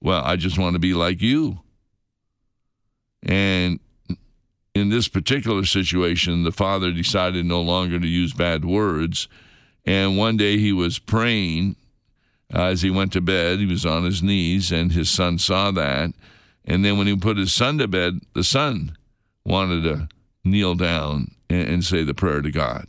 Well, 0.00 0.22
I 0.24 0.36
just 0.36 0.58
want 0.58 0.74
to 0.74 0.78
be 0.78 0.94
like 0.94 1.20
you. 1.20 1.60
And 3.22 3.80
in 4.74 4.90
this 4.90 5.08
particular 5.08 5.64
situation, 5.64 6.44
the 6.44 6.52
father 6.52 6.92
decided 6.92 7.44
no 7.44 7.60
longer 7.60 7.98
to 7.98 8.06
use 8.06 8.32
bad 8.32 8.64
words. 8.64 9.28
And 9.84 10.16
one 10.16 10.36
day 10.36 10.58
he 10.58 10.72
was 10.72 10.98
praying 10.98 11.76
uh, 12.54 12.64
as 12.64 12.82
he 12.82 12.90
went 12.90 13.12
to 13.12 13.20
bed. 13.20 13.58
He 13.58 13.66
was 13.66 13.84
on 13.84 14.04
his 14.04 14.22
knees, 14.22 14.70
and 14.70 14.92
his 14.92 15.10
son 15.10 15.38
saw 15.38 15.70
that. 15.72 16.12
And 16.64 16.84
then 16.84 16.98
when 16.98 17.06
he 17.06 17.16
put 17.16 17.38
his 17.38 17.52
son 17.52 17.78
to 17.78 17.88
bed, 17.88 18.20
the 18.34 18.44
son 18.44 18.96
wanted 19.44 19.82
to 19.84 20.08
kneel 20.44 20.74
down 20.74 21.32
and, 21.48 21.68
and 21.68 21.84
say 21.84 22.04
the 22.04 22.14
prayer 22.14 22.42
to 22.42 22.50
God 22.50 22.88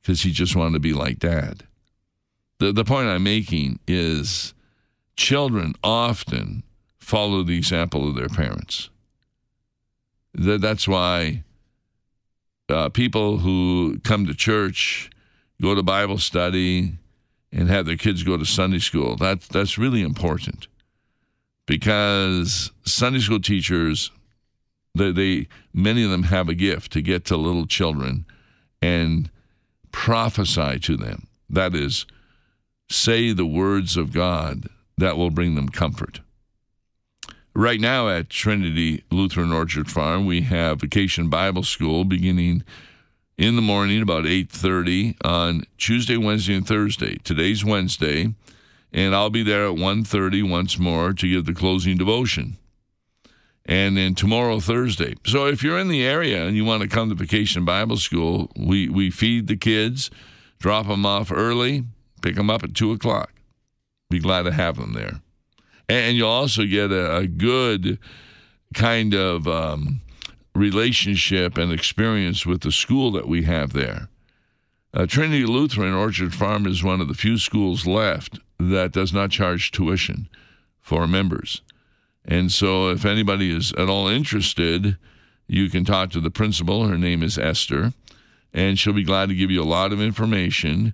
because 0.00 0.22
he 0.22 0.32
just 0.32 0.56
wanted 0.56 0.74
to 0.74 0.80
be 0.80 0.92
like 0.92 1.18
dad. 1.18 1.64
The, 2.58 2.72
the 2.72 2.84
point 2.84 3.08
I'm 3.08 3.22
making 3.22 3.78
is 3.86 4.54
children 5.16 5.74
often 5.82 6.62
follow 6.98 7.42
the 7.42 7.56
example 7.56 8.08
of 8.08 8.14
their 8.14 8.28
parents. 8.28 8.90
That's 10.34 10.88
why 10.88 11.44
uh, 12.68 12.88
people 12.88 13.38
who 13.38 14.00
come 14.02 14.26
to 14.26 14.34
church, 14.34 15.10
go 15.60 15.74
to 15.74 15.82
Bible 15.82 16.18
study, 16.18 16.94
and 17.52 17.68
have 17.68 17.84
their 17.86 17.96
kids 17.96 18.22
go 18.22 18.36
to 18.36 18.46
Sunday 18.46 18.78
school, 18.78 19.16
that, 19.16 19.42
that's 19.42 19.76
really 19.76 20.00
important 20.00 20.68
because 21.66 22.70
Sunday 22.84 23.20
school 23.20 23.40
teachers, 23.40 24.10
they, 24.94 25.12
they 25.12 25.48
many 25.74 26.02
of 26.02 26.10
them 26.10 26.24
have 26.24 26.48
a 26.48 26.54
gift 26.54 26.92
to 26.92 27.02
get 27.02 27.24
to 27.26 27.36
little 27.36 27.66
children 27.66 28.24
and 28.80 29.30
prophesy 29.90 30.78
to 30.80 30.96
them. 30.96 31.26
That 31.50 31.74
is, 31.74 32.06
say 32.90 33.32
the 33.32 33.46
words 33.46 33.96
of 33.96 34.12
God 34.12 34.68
that 34.98 35.16
will 35.16 35.30
bring 35.30 35.54
them 35.54 35.68
comfort. 35.68 36.20
Right 37.54 37.80
now 37.80 38.08
at 38.08 38.30
Trinity 38.30 39.04
Lutheran 39.10 39.52
Orchard 39.52 39.90
Farm, 39.90 40.24
we 40.24 40.42
have 40.42 40.80
Vacation 40.80 41.28
Bible 41.28 41.62
School 41.62 42.04
beginning 42.04 42.64
in 43.36 43.56
the 43.56 43.62
morning 43.62 44.00
about 44.00 44.26
8:30 44.26 45.16
on 45.22 45.64
Tuesday, 45.76 46.16
Wednesday, 46.16 46.54
and 46.54 46.66
Thursday. 46.66 47.18
Today's 47.24 47.64
Wednesday, 47.64 48.34
and 48.92 49.14
I'll 49.14 49.30
be 49.30 49.42
there 49.42 49.66
at 49.66 49.76
1:30 49.76 50.42
once 50.42 50.78
more 50.78 51.12
to 51.12 51.28
give 51.28 51.44
the 51.44 51.54
closing 51.54 51.98
devotion 51.98 52.56
and 53.64 53.96
then 53.96 54.14
tomorrow 54.14 54.60
Thursday. 54.60 55.14
So 55.24 55.46
if 55.46 55.62
you're 55.62 55.78
in 55.78 55.88
the 55.88 56.04
area 56.04 56.46
and 56.46 56.56
you 56.56 56.64
want 56.64 56.82
to 56.82 56.88
come 56.88 57.08
to 57.08 57.14
Vacation 57.14 57.64
Bible 57.64 57.96
School, 57.96 58.50
we 58.56 58.88
we 58.88 59.10
feed 59.10 59.46
the 59.46 59.56
kids, 59.56 60.10
drop 60.58 60.88
them 60.88 61.06
off 61.06 61.30
early, 61.32 61.84
pick 62.22 62.34
them 62.34 62.50
up 62.50 62.64
at 62.64 62.74
two 62.74 62.92
o'clock. 62.92 63.31
Be 64.12 64.20
glad 64.20 64.42
to 64.42 64.52
have 64.52 64.76
them 64.76 64.92
there, 64.92 65.22
and 65.88 66.16
you'll 66.18 66.28
also 66.28 66.66
get 66.66 66.92
a, 66.92 67.16
a 67.16 67.26
good 67.26 67.98
kind 68.74 69.14
of 69.14 69.48
um, 69.48 70.02
relationship 70.54 71.56
and 71.56 71.72
experience 71.72 72.44
with 72.44 72.60
the 72.60 72.72
school 72.72 73.10
that 73.12 73.26
we 73.26 73.44
have 73.44 73.72
there. 73.72 74.08
Uh, 74.92 75.06
Trinity 75.06 75.46
Lutheran 75.46 75.94
Orchard 75.94 76.34
Farm 76.34 76.66
is 76.66 76.84
one 76.84 77.00
of 77.00 77.08
the 77.08 77.14
few 77.14 77.38
schools 77.38 77.86
left 77.86 78.38
that 78.58 78.92
does 78.92 79.14
not 79.14 79.30
charge 79.30 79.70
tuition 79.70 80.28
for 80.78 81.06
members. 81.06 81.62
And 82.22 82.52
so, 82.52 82.90
if 82.90 83.06
anybody 83.06 83.50
is 83.50 83.72
at 83.72 83.88
all 83.88 84.08
interested, 84.08 84.98
you 85.46 85.70
can 85.70 85.86
talk 85.86 86.10
to 86.10 86.20
the 86.20 86.30
principal. 86.30 86.86
Her 86.86 86.98
name 86.98 87.22
is 87.22 87.38
Esther, 87.38 87.94
and 88.52 88.78
she'll 88.78 88.92
be 88.92 89.04
glad 89.04 89.30
to 89.30 89.34
give 89.34 89.50
you 89.50 89.62
a 89.62 89.64
lot 89.64 89.90
of 89.90 90.02
information 90.02 90.92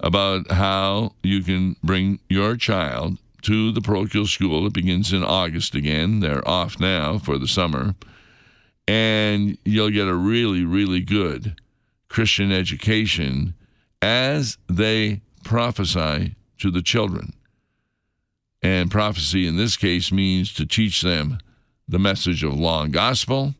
about 0.00 0.50
how 0.50 1.14
you 1.22 1.42
can 1.42 1.76
bring 1.82 2.18
your 2.28 2.56
child 2.56 3.18
to 3.42 3.72
the 3.72 3.80
parochial 3.80 4.26
school. 4.26 4.66
It 4.66 4.72
begins 4.72 5.12
in 5.12 5.22
August 5.22 5.74
again. 5.74 6.20
They're 6.20 6.46
off 6.48 6.80
now 6.80 7.18
for 7.18 7.38
the 7.38 7.48
summer. 7.48 7.94
And 8.88 9.58
you'll 9.64 9.90
get 9.90 10.08
a 10.08 10.14
really, 10.14 10.64
really 10.64 11.00
good 11.00 11.60
Christian 12.08 12.52
education 12.52 13.54
as 14.02 14.58
they 14.68 15.20
prophesy 15.42 16.34
to 16.58 16.70
the 16.70 16.82
children. 16.82 17.32
And 18.62 18.90
prophecy 18.90 19.46
in 19.46 19.56
this 19.56 19.76
case 19.76 20.10
means 20.10 20.52
to 20.54 20.64
teach 20.64 21.02
them 21.02 21.38
the 21.86 21.98
message 21.98 22.42
of 22.42 22.54
law 22.54 22.82
and 22.82 22.92
gospel, 22.92 23.54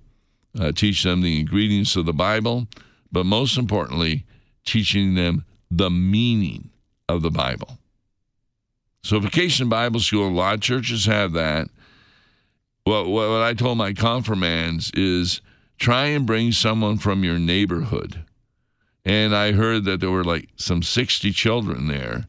uh, 0.58 0.72
teach 0.72 1.02
them 1.02 1.20
the 1.20 1.38
ingredients 1.40 1.94
of 1.96 2.06
the 2.06 2.12
Bible, 2.14 2.66
but 3.12 3.26
most 3.26 3.58
importantly, 3.58 4.24
teaching 4.64 5.14
them 5.14 5.44
the 5.76 5.90
meaning 5.90 6.70
of 7.08 7.22
the 7.22 7.30
Bible. 7.30 7.78
So, 9.02 9.18
Vacation 9.18 9.68
Bible 9.68 10.00
School, 10.00 10.28
a 10.28 10.30
lot 10.30 10.54
of 10.54 10.60
churches 10.60 11.06
have 11.06 11.32
that. 11.32 11.68
What, 12.84 13.08
what 13.08 13.42
I 13.42 13.54
told 13.54 13.78
my 13.78 13.92
confirmands 13.92 14.90
is 14.94 15.40
try 15.78 16.06
and 16.06 16.26
bring 16.26 16.52
someone 16.52 16.98
from 16.98 17.24
your 17.24 17.38
neighborhood. 17.38 18.24
And 19.04 19.34
I 19.34 19.52
heard 19.52 19.84
that 19.84 20.00
there 20.00 20.10
were 20.10 20.24
like 20.24 20.48
some 20.56 20.82
60 20.82 21.32
children 21.32 21.88
there, 21.88 22.26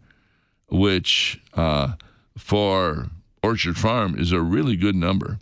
which 0.67 1.39
uh, 1.53 1.93
for 2.37 3.09
Orchard 3.43 3.77
Farm 3.77 4.17
is 4.17 4.31
a 4.31 4.41
really 4.41 4.75
good 4.75 4.95
number, 4.95 5.39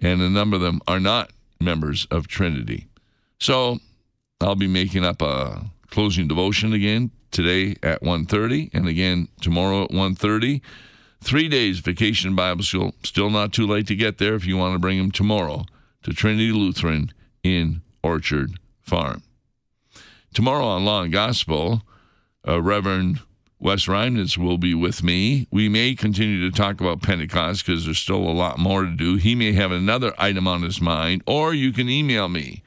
and 0.00 0.20
a 0.20 0.30
number 0.30 0.56
of 0.56 0.62
them 0.62 0.80
are 0.88 1.00
not 1.00 1.30
members 1.60 2.06
of 2.10 2.26
Trinity. 2.26 2.86
So 3.38 3.78
I'll 4.40 4.56
be 4.56 4.66
making 4.66 5.04
up 5.04 5.20
a 5.22 5.66
closing 5.90 6.26
devotion 6.26 6.72
again 6.72 7.12
today 7.34 7.76
at 7.82 8.00
1.30 8.02 8.70
and 8.72 8.88
again 8.88 9.28
tomorrow 9.40 9.84
at 9.84 9.90
1.30 9.90 10.60
three 11.20 11.48
days 11.48 11.80
vacation 11.80 12.34
bible 12.34 12.62
school 12.62 12.94
still 13.02 13.28
not 13.28 13.52
too 13.52 13.66
late 13.66 13.86
to 13.86 13.96
get 13.96 14.18
there 14.18 14.34
if 14.34 14.46
you 14.46 14.56
want 14.56 14.72
to 14.72 14.78
bring 14.78 14.98
them 14.98 15.10
tomorrow 15.10 15.64
to 16.02 16.12
trinity 16.12 16.52
lutheran 16.52 17.12
in 17.42 17.82
orchard 18.02 18.58
farm 18.80 19.22
tomorrow 20.32 20.64
on 20.64 20.84
law 20.84 21.02
and 21.02 21.12
gospel 21.12 21.82
uh, 22.46 22.62
reverend 22.62 23.20
Wes 23.64 23.86
Reimnitz 23.86 24.36
will 24.36 24.58
be 24.58 24.74
with 24.74 25.02
me. 25.02 25.48
We 25.50 25.70
may 25.70 25.94
continue 25.94 26.38
to 26.50 26.54
talk 26.54 26.82
about 26.82 27.00
Pentecost 27.00 27.64
because 27.64 27.86
there's 27.86 27.98
still 27.98 28.16
a 28.16 28.28
lot 28.28 28.58
more 28.58 28.82
to 28.82 28.90
do. 28.90 29.16
He 29.16 29.34
may 29.34 29.52
have 29.52 29.72
another 29.72 30.12
item 30.18 30.46
on 30.46 30.60
his 30.60 30.82
mind, 30.82 31.22
or 31.26 31.54
you 31.54 31.72
can 31.72 31.88
email 31.88 32.28
me. 32.28 32.62